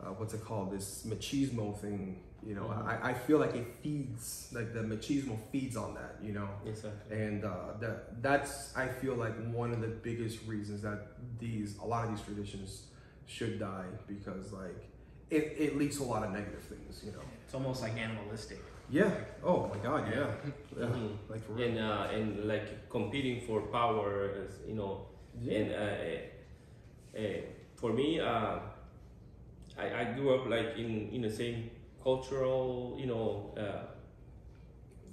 uh, 0.00 0.06
what's 0.18 0.34
it 0.34 0.44
called? 0.44 0.72
This 0.72 1.04
machismo 1.06 1.76
thing 1.78 2.20
you 2.46 2.54
know 2.54 2.68
I, 2.86 3.10
I 3.10 3.14
feel 3.14 3.38
like 3.38 3.54
it 3.54 3.66
feeds 3.82 4.50
like 4.52 4.74
the 4.74 4.80
machismo 4.80 5.38
feeds 5.50 5.76
on 5.76 5.94
that 5.94 6.16
you 6.22 6.32
know? 6.32 6.48
Exactly. 6.66 7.16
and 7.16 7.44
uh, 7.44 7.72
that 7.80 8.22
that's 8.22 8.76
I 8.76 8.86
feel 8.86 9.14
like 9.14 9.34
one 9.50 9.72
of 9.72 9.80
the 9.80 9.88
biggest 9.88 10.40
reasons 10.46 10.82
that 10.82 11.06
these 11.38 11.76
a 11.78 11.86
lot 11.86 12.04
of 12.04 12.10
these 12.10 12.24
traditions 12.24 12.82
should 13.26 13.58
die 13.58 13.86
because 14.06 14.52
like 14.52 14.88
it, 15.30 15.54
it 15.58 15.76
leads 15.78 15.96
to 15.98 16.04
a 16.04 16.08
lot 16.14 16.22
of 16.22 16.30
negative 16.32 16.62
things 16.62 17.02
you 17.04 17.12
know 17.12 17.24
it's 17.44 17.54
almost 17.54 17.82
like 17.82 17.96
animalistic. 17.96 18.58
yeah 18.90 19.10
oh 19.42 19.70
my 19.72 19.78
god 19.82 20.02
yeah, 20.14 20.26
yeah. 20.78 20.86
Mhm. 20.86 21.16
like 21.30 21.42
for 21.46 21.52
real 21.54 21.68
and 21.68 21.78
uh, 21.78 22.08
and 22.16 22.44
like 22.44 22.88
competing 22.90 23.40
for 23.46 23.60
power, 23.72 24.30
as, 24.44 24.52
you 24.68 24.74
know, 24.74 25.06
Yeah. 25.40 25.58
and 25.58 25.68
uh, 25.72 25.78
uh, 25.78 27.20
uh, 27.22 27.40
for 27.76 27.92
me, 27.92 28.20
uh, 28.20 28.58
I, 29.78 29.86
I 30.00 30.04
grew 30.14 30.34
up 30.36 30.46
like 30.48 30.76
in 30.76 31.08
in 31.14 31.22
the 31.22 31.30
same 31.30 31.70
cultural, 32.02 32.96
you 33.00 33.06
know, 33.06 33.54
uh, 33.56 33.82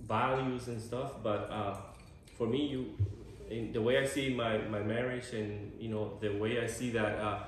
values 0.08 0.67
and 0.67 0.82
stuff. 0.82 1.24
But 1.24 1.50
uh, 1.50 1.76
for 2.38 2.47
me, 2.47 2.67
you, 2.67 2.82
in 3.50 3.71
the 3.74 3.82
way 3.82 3.97
I 3.97 4.06
see 4.06 4.34
my 4.34 4.58
my 4.69 4.82
marriage, 4.82 5.34
and 5.34 5.71
you 5.80 5.89
know, 5.89 6.17
the 6.21 6.30
way 6.38 6.60
I 6.62 6.67
see 6.67 6.91
that 6.91 7.15
uh, 7.19 7.39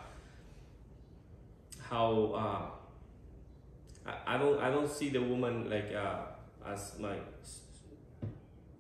how 1.90 2.72
uh, 4.06 4.10
I, 4.10 4.36
I 4.36 4.38
don't 4.38 4.60
I 4.60 4.70
don't 4.70 4.90
see 4.90 5.10
the 5.10 5.22
woman 5.22 5.70
like 5.70 5.94
uh, 5.94 6.22
as 6.66 6.98
my 7.00 7.16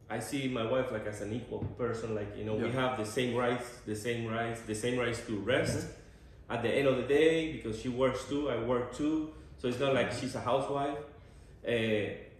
I 0.09 0.19
see 0.19 0.47
my 0.47 0.65
wife 0.69 0.91
like 0.91 1.07
as 1.07 1.21
an 1.21 1.33
equal 1.33 1.65
person. 1.77 2.15
Like 2.15 2.37
you 2.37 2.45
know, 2.45 2.55
we 2.55 2.71
have 2.71 2.97
the 2.97 3.05
same 3.05 3.35
rights, 3.35 3.65
the 3.85 3.95
same 3.95 4.27
rights, 4.27 4.61
the 4.61 4.75
same 4.75 4.99
rights 4.99 5.21
to 5.27 5.37
rest. 5.39 5.87
At 6.49 6.61
the 6.61 6.69
end 6.69 6.87
of 6.87 6.97
the 6.97 7.03
day, 7.03 7.53
because 7.53 7.81
she 7.81 7.89
works 7.89 8.25
too, 8.25 8.49
I 8.49 8.57
work 8.57 8.95
too. 8.95 9.33
So 9.57 9.67
it's 9.69 9.79
not 9.79 9.93
like 9.93 10.11
she's 10.11 10.35
a 10.35 10.41
housewife. 10.41 10.97
Uh, 11.65 11.71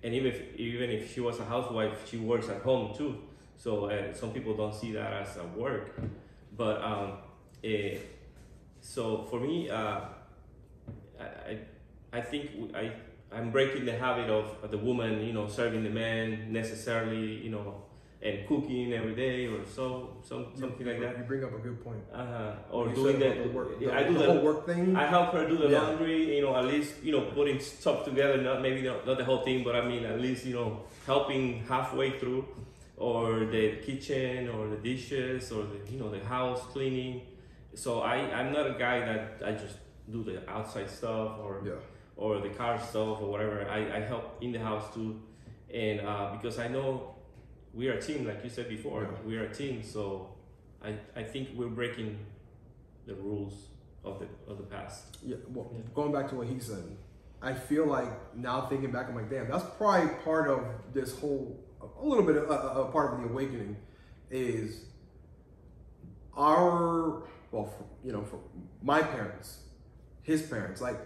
and 0.04 0.14
even 0.14 0.28
if, 0.28 0.56
even 0.58 0.90
if 0.90 1.14
she 1.14 1.22
was 1.22 1.40
a 1.40 1.46
housewife, 1.46 2.08
she 2.10 2.18
works 2.18 2.50
at 2.50 2.62
home 2.62 2.94
too. 2.96 3.18
So 3.58 3.86
uh, 3.86 4.14
some 4.14 4.32
people 4.32 4.54
don't 4.56 4.76
see 4.76 4.92
that 4.92 5.14
as 5.14 5.38
a 5.38 5.46
work. 5.58 6.00
But 6.56 6.82
um, 6.84 7.14
uh, 7.64 7.98
so 8.82 9.26
for 9.30 9.40
me, 9.40 9.70
uh, 9.70 10.02
I, 11.20 11.58
I 12.12 12.22
think 12.22 12.50
I 12.76 12.92
I'm 13.32 13.52
breaking 13.52 13.86
the 13.86 13.94
habit 13.98 14.30
of 14.30 14.70
the 14.70 14.78
woman, 14.78 15.26
you 15.26 15.34
know, 15.34 15.48
serving 15.48 15.84
the 15.84 15.90
man 15.90 16.52
necessarily, 16.54 17.34
you 17.44 17.50
know, 17.50 17.82
and 18.22 18.48
cooking 18.48 18.94
every 18.94 19.16
day 19.16 19.48
or 19.48 19.66
so, 19.66 20.16
some 20.28 20.46
something 20.56 20.86
like 20.86 21.00
that. 21.02 21.18
You 21.18 21.24
bring 21.24 21.44
up 21.44 21.54
a 21.54 21.58
good 21.58 21.84
point. 21.84 22.04
Uh-huh. 22.14 22.52
or 22.72 22.90
You 22.90 22.96
doing 22.96 23.20
the, 23.20 23.50
work. 23.50 23.80
the, 23.80 23.92
I 23.94 24.04
do 24.04 24.14
the 24.14 24.20
the, 24.20 24.26
whole 24.34 24.42
work 24.42 24.66
thing. 24.66 24.96
I 24.96 25.08
help 25.08 25.32
her 25.34 25.48
do 25.48 25.58
the 25.58 25.70
Yeah. 25.70 25.82
laundry, 25.82 26.36
you 26.38 26.42
know, 26.44 26.56
at 26.56 26.66
least, 26.66 27.04
you 27.04 27.12
know, 27.12 27.22
putting 27.32 27.60
stuff 27.60 28.06
together, 28.06 28.38
not 28.42 28.62
maybe 28.62 28.82
not, 28.82 29.06
not 29.06 29.18
the 29.18 29.26
whole 29.26 29.44
thing, 29.44 29.64
but 29.64 29.76
I 29.76 29.84
mean, 29.86 30.06
at 30.06 30.22
least, 30.22 30.46
you 30.46 30.54
know, 30.54 30.84
helping 31.06 31.66
halfway 31.66 32.18
through, 32.20 32.46
or 32.98 33.46
the 33.46 33.78
kitchen, 33.88 34.48
or 34.48 34.68
the 34.70 34.78
dishes, 34.78 35.52
or 35.52 35.64
the, 35.64 35.92
you 35.92 36.00
know, 36.00 36.10
the 36.10 36.24
house 36.24 36.62
cleaning. 36.72 37.24
So 37.76 38.02
I, 38.02 38.16
I'm 38.38 38.54
not 38.54 38.68
a 38.68 38.76
guy 38.78 39.00
that 39.00 39.42
I 39.46 39.52
just 39.52 39.78
do 40.12 40.24
the 40.24 40.48
outside 40.50 40.90
stuff 40.90 41.40
or, 41.40 41.62
yeah. 41.66 41.74
or 42.16 42.40
the 42.40 42.50
car 42.50 42.80
stuff 42.80 43.22
or 43.22 43.30
whatever. 43.32 43.68
I, 43.70 43.98
I 43.98 44.00
help 44.02 44.38
in 44.42 44.52
the 44.52 44.60
house 44.60 44.94
too. 44.94 45.22
And 45.74 46.02
uh, 46.02 46.32
because 46.34 46.60
I 46.60 46.68
know 46.68 47.16
we 47.74 47.88
are 47.90 47.94
a 47.94 48.02
team, 48.02 48.28
like 48.28 48.44
you 48.44 48.50
said 48.50 48.70
before, 48.70 49.04
Yeah. 49.04 49.28
we 49.28 49.38
are 49.38 49.46
a 49.46 49.54
team. 49.54 49.82
So 49.84 50.30
I, 50.84 50.96
I 51.16 51.24
think 51.24 51.50
we're 51.56 51.68
breaking 51.68 52.20
the 53.06 53.16
rules 53.16 53.68
of 54.04 54.20
the 54.20 54.28
of 54.52 54.58
the 54.58 54.64
past. 54.64 55.18
Yeah, 55.26 55.38
well, 55.48 55.72
Yeah. 55.74 55.82
going 55.94 56.12
back 56.12 56.30
to 56.30 56.36
what 56.36 56.48
he 56.48 56.60
said, 56.60 56.84
I 57.42 57.54
feel 57.54 57.86
like 57.86 58.36
now 58.36 58.62
thinking 58.68 58.92
back, 58.92 59.10
I'm 59.10 59.16
like, 59.16 59.30
damn, 59.30 59.50
that's 59.50 59.66
probably 59.78 60.10
part 60.24 60.50
of 60.50 60.64
this 60.94 61.18
whole, 61.20 61.60
a 61.82 62.06
little 62.06 62.24
bit 62.26 62.38
of 62.38 62.50
a, 62.50 62.82
a 62.82 62.92
part 62.92 63.14
of 63.14 63.22
the 63.22 63.28
awakening, 63.30 63.76
is 64.32 64.86
our, 66.38 67.24
well, 67.52 67.66
for, 67.66 67.86
you 68.04 68.12
know, 68.14 68.24
for 68.24 68.40
my 68.82 69.02
parents, 69.02 69.60
his 70.24 70.42
parents, 70.42 70.82
like, 70.82 71.00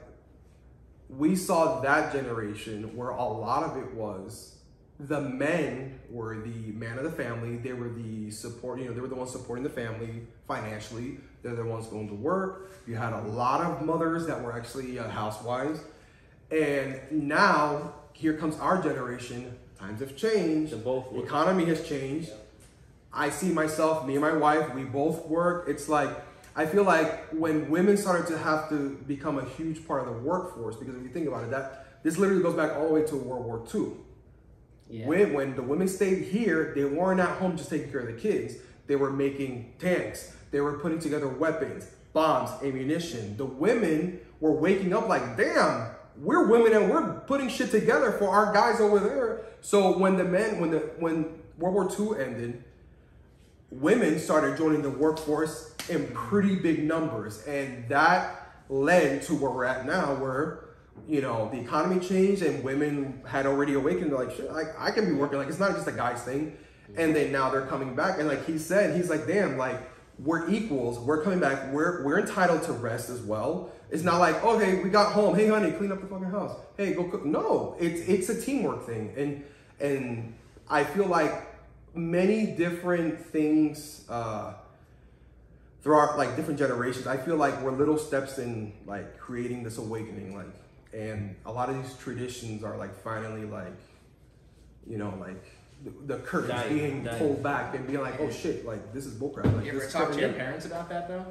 we 1.10 1.36
saw 1.36 1.82
that 1.82 2.14
generation 2.14 2.96
where 2.96 3.10
a 3.10 3.24
lot 3.24 3.64
of 3.64 3.78
it 3.78 3.94
was 3.94 4.56
the 5.00 5.22
men 5.22 6.00
were 6.10 6.40
the 6.42 6.72
man 6.72 6.98
of 6.98 7.04
the 7.04 7.12
family. 7.12 7.58
They 7.58 7.74
were 7.74 7.90
the 7.90 8.32
support, 8.32 8.80
you 8.80 8.86
know, 8.86 8.94
they 8.94 9.02
were 9.02 9.08
the 9.08 9.16
ones 9.16 9.32
supporting 9.32 9.64
the 9.64 9.70
family 9.70 10.24
financially. 10.48 11.18
They're 11.44 11.56
the 11.56 11.66
ones 11.66 11.88
going 11.88 12.08
to 12.10 12.16
work. 12.16 12.72
You 12.88 12.96
had 12.96 13.14
a 13.14 13.22
lot 13.22 13.62
of 13.62 13.86
mothers 13.86 14.26
that 14.26 14.42
were 14.42 14.54
actually 14.54 14.98
uh, 14.98 15.08
housewives. 15.08 15.82
And 16.50 17.00
now, 17.12 17.94
here 18.14 18.34
comes 18.34 18.58
our 18.58 18.82
generation. 18.82 19.56
Times 19.80 20.00
have 20.00 20.16
changed. 20.16 20.72
The 20.72 20.78
both 20.78 21.12
The 21.12 21.22
economy 21.22 21.66
has 21.66 21.88
changed. 21.88 22.32
I 23.14 23.30
see 23.30 23.50
myself, 23.50 24.06
me 24.06 24.14
and 24.14 24.22
my 24.22 24.34
wife, 24.34 24.74
we 24.74 24.84
both 24.84 25.28
work. 25.28 25.68
It's 25.68 25.88
like, 25.88 26.10
I 26.58 26.66
feel 26.66 26.84
like 26.84 27.30
when 27.30 27.70
women 27.70 27.96
started 27.98 28.26
to 28.30 28.38
have 28.40 28.68
to 28.70 28.98
become 29.08 29.38
a 29.38 29.46
huge 29.46 29.88
part 29.88 30.08
of 30.08 30.14
the 30.14 30.20
workforce, 30.20 30.76
because 30.76 30.96
if 30.96 31.04
you 31.04 31.10
think 31.10 31.28
about 31.28 31.44
it, 31.44 31.52
that 31.52 32.04
this 32.04 32.18
literally 32.18 32.42
goes 32.42 32.56
back 32.56 32.76
all 32.76 32.88
the 32.88 32.94
way 32.96 33.04
to 33.04 33.16
World 33.16 33.46
War 33.46 33.64
II. 33.74 33.92
Yeah. 34.90 35.06
When, 35.06 35.34
when 35.34 35.56
the 35.56 35.62
women 35.62 35.88
stayed 35.88 36.24
here, 36.24 36.74
they 36.76 36.84
weren't 36.84 37.20
at 37.20 37.38
home 37.38 37.58
just 37.58 37.70
taking 37.70 37.92
care 37.92 38.00
of 38.00 38.08
the 38.08 38.20
kids. 38.20 38.56
They 38.88 38.96
were 38.96 39.12
making 39.12 39.76
tanks. 39.78 40.36
They 40.50 40.60
were 40.60 40.80
putting 40.80 40.98
together 40.98 41.28
weapons, 41.28 41.92
bombs, 42.12 42.50
ammunition. 42.64 43.38
The 43.38 43.46
women 43.46 44.20
were 44.40 44.54
waking 44.54 44.94
up 44.94 45.08
like, 45.08 45.38
damn, 45.38 45.92
we're 46.20 46.48
women 46.48 46.74
and 46.74 46.90
we're 46.90 47.20
putting 47.22 47.50
shit 47.50 47.70
together 47.70 48.14
for 48.14 48.30
our 48.30 48.52
guys 48.52 48.82
over 48.82 49.00
there. 49.00 49.46
So 49.62 49.96
when 49.96 50.18
the 50.18 50.24
men, 50.24 50.60
when 50.60 50.72
the 50.72 50.80
when 50.98 51.40
World 51.60 51.76
War 51.98 52.16
II 52.18 52.20
ended, 52.20 52.64
women 53.72 54.20
started 54.20 54.58
joining 54.58 54.82
the 54.82 54.90
workforce 54.90 55.76
in 55.90 56.08
pretty 56.08 56.56
big 56.56 56.84
numbers, 56.84 57.46
and 57.46 57.88
that 57.90 58.54
led 58.70 59.22
to 59.24 59.36
where 59.36 59.52
we're 59.52 59.66
at 59.66 59.86
now, 59.86 60.16
where 60.16 60.66
you 61.08 61.22
know 61.22 61.50
the 61.52 61.60
economy 61.60 62.06
changed 62.06 62.42
and 62.42 62.64
women 62.64 63.22
had 63.26 63.46
already 63.46 63.74
awakened. 63.74 64.12
They're 64.12 64.26
like, 64.26 64.36
shit, 64.36 64.50
I, 64.50 64.88
I 64.88 64.92
can 64.92 65.06
be 65.06 65.14
working. 65.14 65.38
Like 65.38 65.48
it's 65.48 65.60
not 65.60 65.72
just 65.72 65.88
a 65.88 65.92
guy's 65.92 66.24
thing. 66.24 66.58
And 66.96 67.14
then 67.14 67.34
now 67.34 67.50
they're 67.50 67.66
coming 67.66 67.96
back, 67.96 68.18
and 68.18 68.28
like 68.28 68.46
he 68.46 68.58
said, 68.58 68.96
he's 68.96 69.10
like, 69.10 69.28
damn, 69.28 69.58
like 69.58 69.78
we're 70.20 70.50
equals. 70.50 71.00
We're 71.00 71.22
coming 71.22 71.40
back. 71.40 71.72
We're 71.72 72.04
we're 72.04 72.20
entitled 72.20 72.64
to 72.64 72.74
rest 72.74 73.10
as 73.10 73.22
well. 73.22 73.72
It's 73.90 74.04
not 74.04 74.20
like, 74.20 74.44
okay, 74.44 74.82
we 74.82 74.90
got 74.90 75.14
home. 75.14 75.36
Hey, 75.36 75.48
honey, 75.48 75.72
clean 75.72 75.92
up 75.92 76.02
the 76.02 76.08
fucking 76.08 76.30
house. 76.30 76.58
Hey, 76.78 76.94
go 76.94 77.06
cook. 77.06 77.26
No, 77.26 77.76
it's 77.80 78.08
it's 78.08 78.30
a 78.30 78.42
teamwork 78.42 78.86
thing, 78.86 79.14
and 79.18 79.44
and 79.80 80.34
I 80.70 80.84
feel 80.84 81.08
like 81.08 81.32
many 81.98 82.46
different 82.48 83.20
things 83.28 84.06
uh, 84.10 84.54
throughout 85.82 86.18
like 86.18 86.36
different 86.36 86.60
generations. 86.60 87.08
I 87.08 87.18
feel 87.18 87.36
like 87.38 87.62
we're 87.62 87.72
little 87.72 87.98
steps 87.98 88.38
in 88.38 88.74
like 88.86 89.18
creating 89.20 89.64
this 89.64 89.78
awakening, 89.78 90.36
like, 90.36 90.48
and 90.94 91.36
a 91.46 91.52
lot 91.52 91.70
of 91.70 91.82
these 91.82 91.96
traditions 91.98 92.64
are 92.64 92.78
like 92.78 92.96
finally 93.04 93.46
like, 93.46 93.78
you 94.86 94.98
know, 94.98 95.14
like 95.20 95.44
the, 95.84 96.16
the 96.16 96.20
curtains 96.22 96.52
Dying, 96.62 96.78
being 96.78 97.04
dying. 97.04 97.18
pulled 97.20 97.44
back 97.44 97.76
and 97.76 97.86
being 97.88 98.02
like, 98.02 98.20
oh 98.20 98.30
shit, 98.32 98.66
like 98.66 98.94
this 98.94 99.06
is 99.06 99.14
bullcrap. 99.14 99.54
Like, 99.56 99.66
You 99.66 99.72
ever 99.72 99.80
this 99.80 99.94
talk 99.94 100.12
to 100.12 100.20
your 100.20 100.34
parents 100.34 100.66
about 100.66 100.90
that 100.90 101.08
though? 101.08 101.26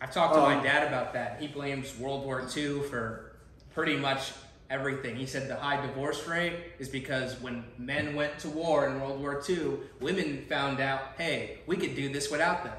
I've 0.00 0.12
talked 0.12 0.34
to 0.34 0.40
Um, 0.42 0.56
my 0.58 0.62
dad 0.62 0.86
about 0.88 1.12
that. 1.14 1.40
He 1.40 1.48
blames 1.48 1.96
World 1.98 2.24
War 2.24 2.42
II 2.54 2.80
for 2.82 3.32
pretty 3.74 3.96
much 3.96 4.32
everything. 4.70 5.16
He 5.16 5.26
said 5.26 5.48
the 5.48 5.56
high 5.56 5.84
divorce 5.84 6.26
rate 6.26 6.54
is 6.78 6.88
because 6.88 7.40
when 7.40 7.64
men 7.78 8.14
went 8.14 8.38
to 8.40 8.48
war 8.48 8.88
in 8.88 9.00
World 9.00 9.20
War 9.20 9.42
II, 9.48 9.74
women 10.00 10.44
found 10.48 10.80
out, 10.80 11.12
hey, 11.18 11.60
we 11.66 11.76
could 11.76 11.94
do 11.94 12.08
this 12.12 12.30
without 12.30 12.64
them. 12.64 12.76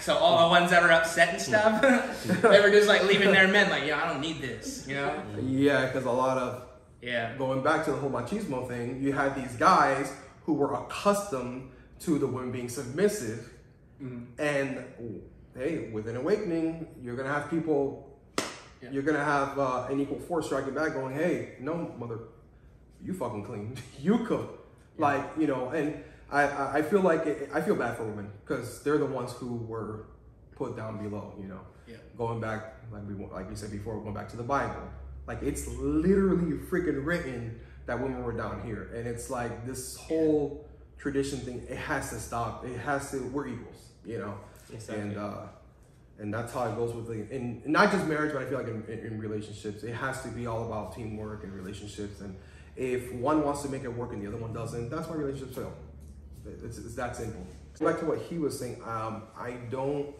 So 0.00 0.16
all 0.16 0.48
the 0.48 0.50
ones 0.50 0.70
that 0.70 0.82
were 0.82 0.92
upset 0.92 1.28
and 1.30 1.40
stuff, 1.42 1.82
they 2.42 2.60
were 2.60 2.70
just 2.70 2.88
like 2.88 3.04
leaving 3.04 3.32
their 3.32 3.48
men 3.48 3.68
like, 3.68 3.84
yeah, 3.84 4.02
I 4.02 4.08
don't 4.10 4.20
need 4.20 4.40
this, 4.40 4.86
you 4.88 4.94
know? 4.94 5.22
Yeah, 5.42 5.86
because 5.86 6.04
a 6.06 6.10
lot 6.10 6.38
of 6.38 6.62
Yeah. 7.02 7.36
going 7.36 7.62
back 7.62 7.84
to 7.84 7.90
the 7.90 7.98
whole 7.98 8.10
machismo 8.10 8.66
thing, 8.66 9.02
you 9.02 9.12
had 9.12 9.34
these 9.36 9.54
guys 9.56 10.10
who 10.44 10.54
were 10.54 10.72
accustomed 10.74 11.70
to 12.00 12.18
the 12.18 12.26
women 12.26 12.50
being 12.50 12.68
submissive, 12.68 13.50
mm-hmm. 14.02 14.24
and 14.40 14.84
hey, 15.56 15.90
with 15.92 16.08
an 16.08 16.16
awakening, 16.16 16.86
you're 17.02 17.16
gonna 17.16 17.32
have 17.32 17.50
people, 17.50 18.13
Yeah. 18.82 18.90
you're 18.90 19.02
gonna 19.02 19.24
have 19.24 19.58
uh, 19.58 19.86
an 19.90 20.00
equal 20.00 20.18
force 20.20 20.46
striking 20.46 20.74
back, 20.74 20.92
going, 20.94 21.14
"Hey, 21.14 21.54
no, 21.60 21.94
mother, 21.98 22.18
you 23.02 23.14
fucking 23.14 23.44
clean, 23.44 23.76
you 24.00 24.18
cook," 24.26 24.66
like 24.98 25.24
you 25.38 25.46
know, 25.46 25.70
and 25.70 26.02
I 26.30 26.42
I 26.42 26.76
I 26.78 26.82
feel 26.82 27.00
like 27.00 27.26
it, 27.26 27.50
I 27.52 27.60
feel 27.60 27.76
bad 27.76 27.96
for 27.96 28.04
women 28.04 28.30
because 28.44 28.82
they're 28.82 28.98
the 28.98 29.06
ones 29.06 29.32
who 29.32 29.54
were 29.56 30.06
put 30.56 30.76
down 30.76 31.02
below, 31.02 31.34
you 31.40 31.48
know 31.48 31.60
Yeah. 31.86 31.96
going 32.16 32.40
back 32.40 32.74
like 32.92 33.02
we 33.08 33.14
like 33.26 33.48
we 33.48 33.56
said 33.56 33.70
before, 33.70 34.00
going 34.00 34.14
back 34.14 34.28
to 34.30 34.36
the 34.36 34.42
Bible. 34.42 34.82
Like 35.26 35.42
it's 35.42 35.66
literally 35.68 36.52
freaking 36.70 37.04
written 37.06 37.58
that 37.86 38.00
women 38.00 38.22
were 38.22 38.32
down 38.32 38.62
here, 38.64 38.90
and 38.94 39.06
it's 39.08 39.30
like 39.30 39.66
this 39.66 39.96
whole 39.96 40.66
tradition 40.98 41.38
thing. 41.40 41.66
It 41.68 41.76
has 41.78 42.10
to 42.10 42.16
stop. 42.20 42.64
It 42.66 42.78
has 42.78 43.10
to. 43.12 43.18
We're 43.28 43.48
equals, 43.48 43.88
you 44.04 44.18
know. 44.18 44.34
Exactly. 44.72 45.02
And 45.02 45.16
uh, 45.18 45.46
and 46.18 46.32
that's 46.32 46.52
how 46.52 46.70
it 46.70 46.76
goes 46.76 46.94
with 46.94 47.08
the 47.08 47.34
in 47.34 47.62
not 47.66 47.90
just 47.90 48.06
marriage, 48.06 48.32
but 48.32 48.42
I 48.42 48.46
feel 48.46 48.58
like 48.58 48.68
in, 48.68 48.84
in, 48.88 49.06
in 49.06 49.18
relationships, 49.18 49.82
it 49.82 49.94
has 49.94 50.22
to 50.22 50.28
be 50.28 50.46
all 50.46 50.64
about 50.64 50.94
teamwork 50.94 51.42
and 51.44 51.52
relationships. 51.52 52.20
And 52.20 52.36
if 52.76 53.12
one 53.14 53.44
wants 53.44 53.62
to 53.62 53.68
make 53.68 53.84
it 53.84 53.92
work 53.92 54.12
and 54.12 54.22
the 54.22 54.28
other 54.28 54.36
one 54.36 54.52
doesn't, 54.52 54.90
that's 54.90 55.08
why 55.08 55.16
relationships 55.16 55.56
fail. 55.56 55.72
It's, 56.46 56.78
it's 56.78 56.94
that 56.94 57.16
simple. 57.16 57.46
Back 57.80 57.98
to 58.00 58.06
what 58.06 58.18
he 58.18 58.38
was 58.38 58.56
saying. 58.58 58.80
Um, 58.84 59.24
I 59.36 59.52
don't. 59.70 60.14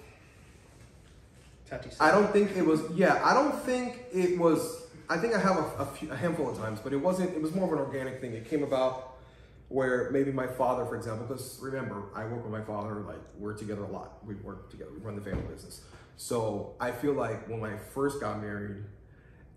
I 2.00 2.10
don't 2.10 2.32
think 2.32 2.56
it 2.56 2.64
was. 2.64 2.80
Yeah, 2.92 3.20
I 3.24 3.32
don't 3.32 3.56
think 3.62 4.00
it 4.12 4.38
was. 4.38 4.82
I 5.08 5.18
think 5.18 5.34
I 5.34 5.38
have 5.38 5.56
a, 5.56 5.82
a, 5.82 5.86
few, 5.86 6.10
a 6.10 6.16
handful 6.16 6.50
of 6.50 6.58
times, 6.58 6.80
but 6.82 6.92
it 6.92 6.96
wasn't. 6.96 7.34
It 7.34 7.40
was 7.40 7.54
more 7.54 7.66
of 7.66 7.72
an 7.72 7.78
organic 7.78 8.20
thing. 8.20 8.32
It 8.32 8.48
came 8.48 8.62
about 8.64 9.13
where 9.74 10.08
maybe 10.12 10.30
my 10.30 10.46
father, 10.46 10.84
for 10.84 10.94
example, 10.94 11.26
because 11.26 11.58
remember, 11.60 12.04
I 12.14 12.24
work 12.26 12.44
with 12.44 12.52
my 12.52 12.60
father. 12.60 13.00
Like 13.00 13.18
we're 13.36 13.54
together 13.54 13.82
a 13.82 13.90
lot. 13.90 14.24
We 14.24 14.36
work 14.36 14.70
together. 14.70 14.92
We 14.96 15.00
run 15.00 15.16
the 15.16 15.20
family 15.20 15.42
business. 15.52 15.80
So 16.16 16.76
I 16.78 16.92
feel 16.92 17.14
like 17.14 17.48
when 17.48 17.64
I 17.64 17.76
first 17.76 18.20
got 18.20 18.40
married, 18.40 18.84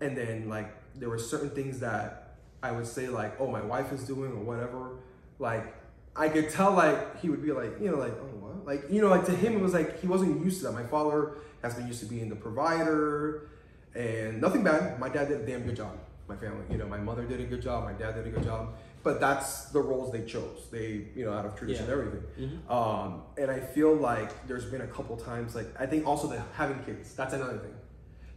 and 0.00 0.16
then 0.16 0.48
like 0.48 0.74
there 0.96 1.08
were 1.08 1.20
certain 1.20 1.50
things 1.50 1.78
that 1.78 2.34
I 2.64 2.72
would 2.72 2.88
say 2.88 3.06
like, 3.06 3.40
oh, 3.40 3.48
my 3.48 3.62
wife 3.62 3.92
is 3.92 4.02
doing 4.02 4.32
or 4.32 4.42
whatever. 4.42 4.96
Like 5.38 5.72
I 6.16 6.28
could 6.28 6.50
tell 6.50 6.72
like 6.72 7.20
he 7.20 7.30
would 7.30 7.40
be 7.40 7.52
like, 7.52 7.80
you 7.80 7.88
know, 7.88 7.98
like, 7.98 8.14
oh 8.20 8.38
what? 8.40 8.66
Like, 8.66 8.90
you 8.90 9.00
know, 9.00 9.10
like 9.10 9.24
to 9.26 9.36
him 9.36 9.52
it 9.52 9.60
was 9.60 9.72
like 9.72 10.00
he 10.00 10.08
wasn't 10.08 10.44
used 10.44 10.58
to 10.62 10.66
that. 10.66 10.72
My 10.72 10.82
father 10.82 11.34
has 11.62 11.76
been 11.76 11.86
used 11.86 12.00
to 12.00 12.06
being 12.06 12.28
the 12.28 12.34
provider 12.34 13.50
and 13.94 14.40
nothing 14.40 14.64
bad. 14.64 14.98
My 14.98 15.10
dad 15.10 15.28
did 15.28 15.42
a 15.42 15.46
damn 15.46 15.62
good 15.62 15.76
job. 15.76 15.96
My 16.26 16.34
family, 16.34 16.64
you 16.70 16.76
know, 16.76 16.86
my 16.86 16.98
mother 16.98 17.22
did 17.24 17.40
a 17.40 17.44
good 17.44 17.62
job, 17.62 17.84
my 17.84 17.92
dad 17.92 18.16
did 18.16 18.26
a 18.26 18.30
good 18.30 18.42
job. 18.42 18.74
But 19.02 19.20
that's 19.20 19.66
the 19.66 19.80
roles 19.80 20.12
they 20.12 20.22
chose. 20.24 20.66
They, 20.70 21.06
you 21.14 21.24
know, 21.24 21.32
out 21.32 21.46
of 21.46 21.54
tradition 21.56 21.84
and 21.84 21.90
Yeah. 21.90 21.96
everything. 22.06 22.62
Um, 22.68 23.22
and 23.36 23.50
I 23.50 23.60
feel 23.60 23.94
like 23.94 24.46
there's 24.48 24.64
been 24.64 24.80
a 24.80 24.86
couple 24.86 25.16
times, 25.16 25.54
like 25.54 25.68
I 25.80 25.86
think 25.86 26.06
also 26.06 26.26
the 26.28 26.40
having 26.54 26.80
kids. 26.84 27.14
That's 27.14 27.32
another 27.34 27.58
thing. 27.58 27.74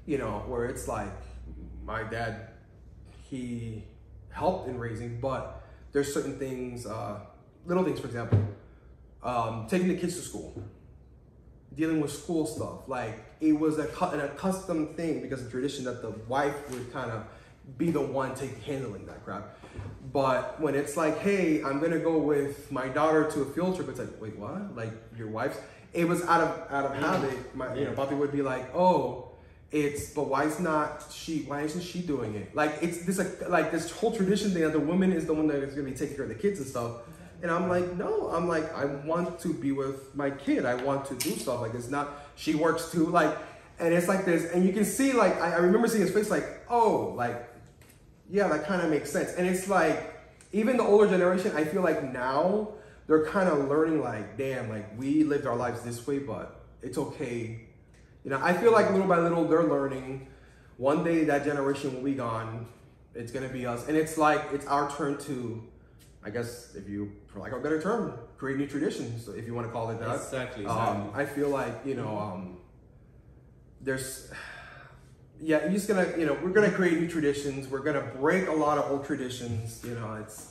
You 0.05 0.17
know, 0.19 0.43
where 0.47 0.65
it's 0.65 0.87
like 0.87 1.11
my 1.83 2.03
dad, 2.03 2.49
he 3.29 3.83
helped 4.29 4.67
in 4.69 4.77
raising, 4.79 5.19
but 5.19 5.63
there's 5.91 6.13
certain 6.13 6.37
things, 6.37 6.85
uh, 6.85 7.19
little 7.65 7.83
things, 7.83 7.99
for 7.99 8.07
example, 8.07 8.39
um, 9.23 9.67
taking 9.69 9.87
the 9.87 9.95
kids 9.97 10.15
to 10.15 10.21
school, 10.21 10.63
dealing 11.75 11.99
with 12.01 12.11
school 12.11 12.45
stuff. 12.45 12.87
Like 12.87 13.19
it 13.41 13.53
was 13.53 13.77
a, 13.79 13.87
an 14.13 14.21
accustomed 14.21 14.95
thing 14.95 15.21
because 15.21 15.41
of 15.43 15.51
tradition 15.51 15.85
that 15.85 16.01
the 16.01 16.11
wife 16.27 16.69
would 16.71 16.91
kind 16.93 17.11
of 17.11 17.25
be 17.77 17.91
the 17.91 18.01
one 18.01 18.35
take 18.35 18.61
handling 18.63 19.05
that 19.05 19.23
crap. 19.23 19.57
But 20.11 20.59
when 20.59 20.75
it's 20.75 20.97
like, 20.97 21.19
hey, 21.19 21.63
I'm 21.63 21.79
gonna 21.79 21.99
go 21.99 22.17
with 22.17 22.71
my 22.71 22.87
daughter 22.87 23.29
to 23.31 23.41
a 23.41 23.45
field 23.45 23.75
trip, 23.75 23.87
it's 23.89 23.99
like, 23.99 24.19
wait, 24.19 24.37
what? 24.37 24.75
Like 24.75 24.91
your 25.17 25.29
wife's? 25.29 25.57
It 25.93 26.07
was 26.07 26.23
out 26.23 26.41
of 26.41 26.71
out 26.71 26.85
of 26.85 26.95
habit. 26.95 27.55
My, 27.55 27.73
you 27.75 27.85
know, 27.85 27.91
Bobby 27.91 28.15
would 28.15 28.31
be 28.31 28.41
like, 28.41 28.75
oh, 28.75 29.29
it's, 29.71 30.09
but 30.09 30.27
why 30.27 30.43
is 30.45 30.59
not 30.59 31.05
she? 31.11 31.43
Why 31.43 31.61
isn't 31.61 31.81
she 31.81 32.01
doing 32.01 32.35
it? 32.35 32.53
Like 32.55 32.77
it's 32.81 33.05
this 33.05 33.19
like, 33.19 33.49
like 33.49 33.71
this 33.71 33.91
whole 33.91 34.11
tradition 34.11 34.51
thing 34.51 34.63
that 34.63 34.73
the 34.73 34.79
woman 34.79 35.13
is 35.13 35.25
the 35.25 35.33
one 35.33 35.47
that 35.47 35.63
is 35.63 35.73
gonna 35.73 35.89
be 35.89 35.95
taking 35.95 36.15
care 36.15 36.23
of 36.23 36.29
the 36.29 36.35
kids 36.35 36.59
and 36.59 36.67
stuff. 36.67 36.97
And 37.41 37.49
I'm 37.49 37.69
like, 37.69 37.95
no, 37.95 38.27
I'm 38.29 38.47
like, 38.47 38.71
I 38.75 38.85
want 38.85 39.39
to 39.39 39.53
be 39.53 39.71
with 39.71 40.13
my 40.15 40.29
kid. 40.29 40.65
I 40.65 40.75
want 40.75 41.05
to 41.05 41.15
do 41.15 41.31
stuff. 41.31 41.61
Like 41.61 41.73
it's 41.73 41.89
not. 41.89 42.09
She 42.35 42.53
works 42.53 42.91
too. 42.91 43.07
Like, 43.07 43.35
and 43.79 43.93
it's 43.93 44.07
like 44.07 44.25
this, 44.25 44.51
and 44.51 44.65
you 44.65 44.73
can 44.73 44.85
see 44.85 45.13
like 45.13 45.39
I, 45.41 45.53
I 45.53 45.57
remember 45.57 45.87
seeing 45.87 46.03
his 46.03 46.13
face, 46.13 46.29
like, 46.29 46.45
oh, 46.69 47.13
like 47.15 47.50
yeah, 48.31 48.47
that 48.47 48.65
kind 48.65 48.81
of 48.81 48.89
makes 48.89 49.11
sense. 49.11 49.33
And 49.33 49.45
it's 49.45 49.67
like, 49.67 50.15
even 50.53 50.77
the 50.77 50.83
older 50.83 51.07
generation, 51.07 51.51
I 51.55 51.65
feel 51.65 51.81
like 51.81 52.11
now 52.11 52.69
they're 53.07 53.25
kind 53.25 53.49
of 53.49 53.67
learning, 53.67 54.01
like, 54.01 54.37
damn, 54.37 54.69
like 54.69 54.97
we 54.97 55.23
lived 55.23 55.45
our 55.45 55.55
lives 55.55 55.81
this 55.81 56.05
way, 56.07 56.19
but 56.19 56.61
it's 56.81 56.97
okay. 56.97 57.67
You 58.23 58.31
know, 58.31 58.39
I 58.41 58.53
feel 58.53 58.71
like 58.71 58.89
little 58.91 59.07
by 59.07 59.19
little 59.19 59.45
they're 59.47 59.63
learning. 59.63 60.27
One 60.77 61.03
day 61.03 61.25
that 61.25 61.43
generation 61.43 61.93
will 61.93 62.03
be 62.03 62.13
gone. 62.13 62.67
It's 63.13 63.31
gonna 63.31 63.49
be 63.49 63.65
us, 63.65 63.87
and 63.87 63.97
it's 63.97 64.17
like 64.17 64.41
it's 64.53 64.65
our 64.67 64.89
turn 64.89 65.17
to, 65.25 65.61
I 66.23 66.29
guess, 66.29 66.75
if 66.75 66.87
you, 66.87 67.11
for 67.27 67.39
lack 67.39 67.51
of 67.51 67.59
a 67.59 67.61
better 67.61 67.81
term, 67.81 68.13
create 68.37 68.57
new 68.57 68.67
traditions, 68.67 69.27
if 69.27 69.45
you 69.45 69.53
want 69.53 69.67
to 69.67 69.73
call 69.73 69.89
it 69.89 69.99
that. 69.99 70.15
Exactly, 70.15 70.65
Um. 70.65 71.11
I 71.13 71.25
feel 71.25 71.49
like 71.49 71.81
you 71.85 71.95
know, 71.95 72.17
um, 72.17 72.57
there's 73.81 74.31
yeah, 75.41 75.63
you're 75.63 75.71
just 75.71 75.87
gonna, 75.87 76.07
you 76.17 76.25
know, 76.25 76.37
we're 76.41 76.51
gonna 76.51 76.71
create 76.71 76.99
new 76.99 77.07
traditions. 77.07 77.67
We're 77.67 77.79
gonna 77.79 78.11
break 78.19 78.47
a 78.47 78.51
lot 78.53 78.77
of 78.77 78.91
old 78.91 79.05
traditions. 79.05 79.81
You 79.83 79.95
know, 79.95 80.15
it's 80.15 80.47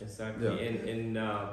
Exactly, 0.00 0.46
Yeah. 0.46 0.68
and 0.68 0.88
and 0.88 1.18
uh, 1.18 1.46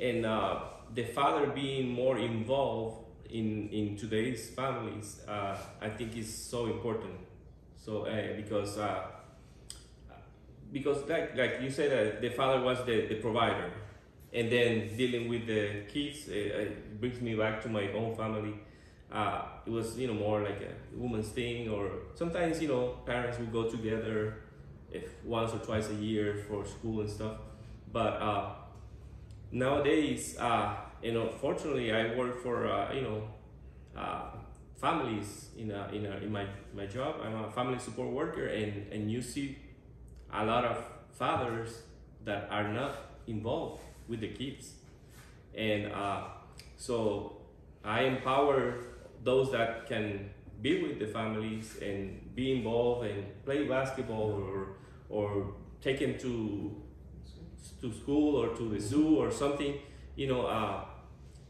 and 0.00 0.24
uh, 0.26 0.60
the 0.94 1.04
father 1.04 1.46
being 1.48 1.88
more 1.88 2.18
involved 2.18 3.04
in 3.30 3.68
in 3.70 3.96
today's 3.96 4.48
families, 4.50 5.20
uh, 5.28 5.56
I 5.80 5.88
think 5.90 6.16
is 6.16 6.32
so 6.32 6.66
important. 6.66 7.14
So 7.76 8.06
uh, 8.06 8.36
because 8.36 8.78
uh, 8.78 9.06
because 10.72 11.08
like 11.08 11.36
like 11.36 11.60
you 11.62 11.70
said, 11.70 11.90
uh, 11.92 12.20
the 12.20 12.30
father 12.30 12.62
was 12.62 12.78
the, 12.84 13.06
the 13.06 13.16
provider, 13.16 13.70
and 14.32 14.50
then 14.50 14.96
dealing 14.96 15.28
with 15.28 15.46
the 15.46 15.82
kids 15.88 16.28
uh, 16.28 16.66
brings 17.00 17.20
me 17.20 17.34
back 17.34 17.62
to 17.62 17.68
my 17.68 17.90
own 17.92 18.14
family. 18.16 18.54
Uh, 19.10 19.42
it 19.66 19.70
was 19.70 19.98
you 19.98 20.06
know 20.06 20.14
more 20.14 20.42
like 20.42 20.60
a 20.60 20.96
woman's 20.96 21.28
thing, 21.28 21.68
or 21.68 21.90
sometimes 22.14 22.60
you 22.60 22.68
know 22.68 22.88
parents 23.06 23.38
would 23.38 23.52
go 23.52 23.68
together 23.68 24.34
if 24.92 25.04
once 25.24 25.52
or 25.54 25.58
twice 25.58 25.88
a 25.90 25.94
year 25.94 26.44
for 26.48 26.64
school 26.66 27.00
and 27.00 27.10
stuff. 27.10 27.36
But 27.92 28.20
uh, 28.20 28.50
nowadays, 29.50 30.36
uh, 30.38 30.74
you 31.02 31.12
know, 31.12 31.28
fortunately, 31.40 31.92
I 31.92 32.14
work 32.16 32.42
for 32.42 32.66
uh, 32.66 32.92
you 32.92 33.02
know 33.02 33.22
uh, 33.96 34.30
families 34.76 35.48
in 35.56 35.70
a, 35.70 35.88
in 35.92 36.06
a, 36.06 36.16
in 36.18 36.30
my 36.32 36.46
my 36.74 36.86
job. 36.86 37.16
I'm 37.22 37.44
a 37.44 37.50
family 37.50 37.78
support 37.78 38.10
worker, 38.10 38.46
and 38.46 38.92
and 38.92 39.10
you 39.10 39.22
see 39.22 39.58
a 40.32 40.44
lot 40.44 40.64
of 40.64 40.84
fathers 41.12 41.82
that 42.24 42.48
are 42.50 42.68
not 42.68 42.94
involved 43.26 43.80
with 44.08 44.20
the 44.20 44.28
kids, 44.28 44.72
and 45.54 45.92
uh, 45.92 46.24
so 46.76 47.36
I 47.84 48.02
empower 48.02 48.74
those 49.28 49.52
that 49.56 49.86
can 49.86 50.04
be 50.66 50.72
with 50.82 50.98
the 51.02 51.06
families 51.18 51.66
and 51.88 51.98
be 52.34 52.46
involved 52.56 53.06
and 53.10 53.18
play 53.44 53.60
basketball 53.76 54.28
or 54.42 54.56
or 55.16 55.28
take 55.86 55.98
them 56.04 56.14
to 56.24 56.32
to 57.80 57.92
school 58.00 58.30
or 58.42 58.48
to 58.58 58.64
the 58.74 58.80
zoo 58.80 59.16
or 59.22 59.30
something, 59.30 59.74
you 60.16 60.26
know, 60.26 60.42
uh, 60.46 60.84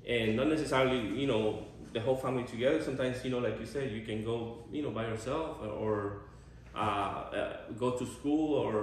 and 0.06 0.36
not 0.36 0.48
necessarily, 0.48 1.00
you 1.20 1.26
know, 1.26 1.44
the 1.92 2.00
whole 2.00 2.16
family 2.16 2.44
together. 2.44 2.82
Sometimes, 2.82 3.24
you 3.24 3.30
know, 3.30 3.38
like 3.38 3.58
you 3.58 3.66
said, 3.66 3.90
you 3.90 4.02
can 4.02 4.24
go, 4.24 4.38
you 4.70 4.82
know, 4.82 4.90
by 4.90 5.04
yourself 5.06 5.58
or 5.82 6.22
uh, 6.74 6.78
uh, 6.78 7.56
go 7.78 7.88
to 8.00 8.04
school 8.16 8.54
or 8.54 8.74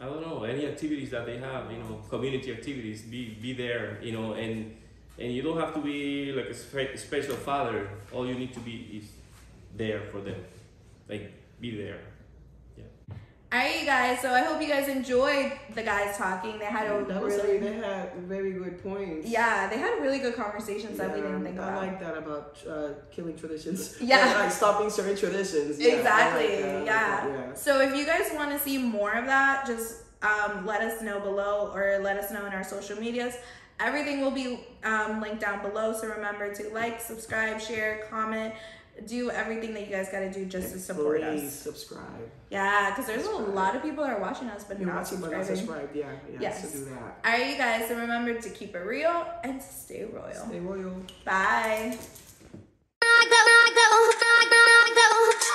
I 0.00 0.06
don't 0.06 0.22
know 0.26 0.44
any 0.44 0.66
activities 0.66 1.10
that 1.10 1.24
they 1.26 1.38
have, 1.38 1.70
you 1.72 1.78
know, 1.78 2.02
community 2.08 2.52
activities. 2.52 3.02
Be 3.02 3.20
be 3.44 3.52
there, 3.64 3.98
you 4.02 4.12
know, 4.12 4.34
and 4.34 4.76
and 5.18 5.32
you 5.32 5.42
don't 5.42 5.58
have 5.58 5.74
to 5.74 5.80
be 5.80 6.32
like 6.32 6.46
a 6.46 6.54
spe- 6.54 6.96
special 6.96 7.36
father. 7.36 7.88
All 8.12 8.26
you 8.26 8.34
need 8.34 8.52
to 8.54 8.60
be 8.60 9.00
is 9.02 9.10
there 9.76 10.02
for 10.10 10.20
them, 10.20 10.36
like 11.08 11.32
be 11.60 11.76
there. 11.76 11.98
Yeah. 12.76 12.84
All 13.52 13.60
right, 13.60 13.80
you 13.80 13.86
guys. 13.86 14.20
So 14.20 14.32
I 14.32 14.40
hope 14.42 14.60
you 14.60 14.66
guys 14.68 14.88
enjoyed 14.88 15.52
the 15.74 15.82
guys 15.82 16.16
talking. 16.16 16.58
They 16.58 16.64
had 16.64 16.86
a 16.90 17.04
That 17.04 17.22
was 17.22 17.36
really, 17.36 17.58
they 17.58 17.74
had 17.74 18.12
very 18.26 18.52
good 18.52 18.82
points. 18.82 19.28
yeah, 19.28 19.68
they 19.68 19.78
had 19.78 20.00
really 20.02 20.18
good 20.18 20.34
conversations 20.34 20.98
that 20.98 21.14
we 21.14 21.20
didn't 21.20 21.44
think 21.44 21.60
I 21.60 21.68
about. 21.68 21.82
like 21.82 22.00
that 22.00 22.16
about 22.18 22.58
uh, 22.68 22.88
killing 23.12 23.36
traditions. 23.36 23.96
Yeah. 24.00 24.26
Like, 24.26 24.38
like 24.38 24.52
stopping 24.52 24.90
certain 24.90 25.16
traditions. 25.16 25.78
Yeah, 25.78 25.86
I 25.86 25.90
like 25.90 25.98
exactly. 26.00 26.46
that. 26.62 26.74
Like 26.78 26.86
yeah. 26.86 27.26
that, 27.26 27.28
yeah. 27.30 27.54
So 27.54 27.80
if 27.80 27.94
you 27.96 28.04
guys 28.04 28.30
want 28.34 28.50
to 28.50 28.58
see 28.58 28.78
more 28.78 29.12
of 29.12 29.26
that, 29.26 29.66
just 29.66 30.02
um, 30.22 30.66
let 30.66 30.80
us 30.80 31.00
know 31.02 31.20
below 31.20 31.70
or 31.72 31.98
let 32.02 32.16
us 32.16 32.32
know 32.32 32.44
in 32.46 32.52
our 32.52 32.64
social 32.64 32.98
medias. 32.98 33.34
Everything 33.80 34.20
will 34.20 34.30
be 34.30 34.60
um, 34.84 35.20
linked 35.20 35.40
down 35.40 35.62
below. 35.62 35.92
So 35.92 36.06
remember 36.08 36.54
to 36.54 36.68
like, 36.70 37.00
subscribe, 37.00 37.60
share, 37.60 38.06
comment, 38.10 38.54
do 39.06 39.30
everything 39.30 39.74
that 39.74 39.80
you 39.88 39.90
guys 39.94 40.08
got 40.10 40.20
to 40.20 40.30
do 40.32 40.44
just 40.44 40.72
to 40.72 40.78
support 40.78 41.20
Please 41.20 41.42
us. 41.48 41.52
subscribe. 41.54 42.30
Yeah, 42.50 42.90
because 42.90 43.06
there's 43.06 43.26
a 43.26 43.30
lot 43.32 43.74
of 43.74 43.82
people 43.82 44.04
that 44.04 44.12
are 44.12 44.20
watching 44.20 44.48
us 44.48 44.62
but 44.62 44.78
You're 44.78 44.86
not 44.88 44.98
watching 45.02 45.20
but 45.20 45.32
not 45.32 45.44
subscribing. 45.44 45.90
subscribed. 45.90 45.96
Yeah, 45.96 46.12
yeah. 46.32 46.38
Yes. 46.40 46.72
So 46.72 46.78
do 46.78 46.84
that. 46.86 47.18
All 47.24 47.32
right, 47.32 47.50
you 47.50 47.56
guys. 47.56 47.88
So 47.88 47.96
remember 47.98 48.40
to 48.40 48.50
keep 48.50 48.76
it 48.76 48.86
real 48.86 49.26
and 49.42 49.60
stay 49.60 50.04
royal. 50.04 50.46
Stay 50.46 50.60
royal. 50.60 50.94
Bye. 51.24 51.98
I 53.02 53.26
go, 53.28 53.36
I 53.36 53.70
go, 53.74 53.86
I 53.90 55.53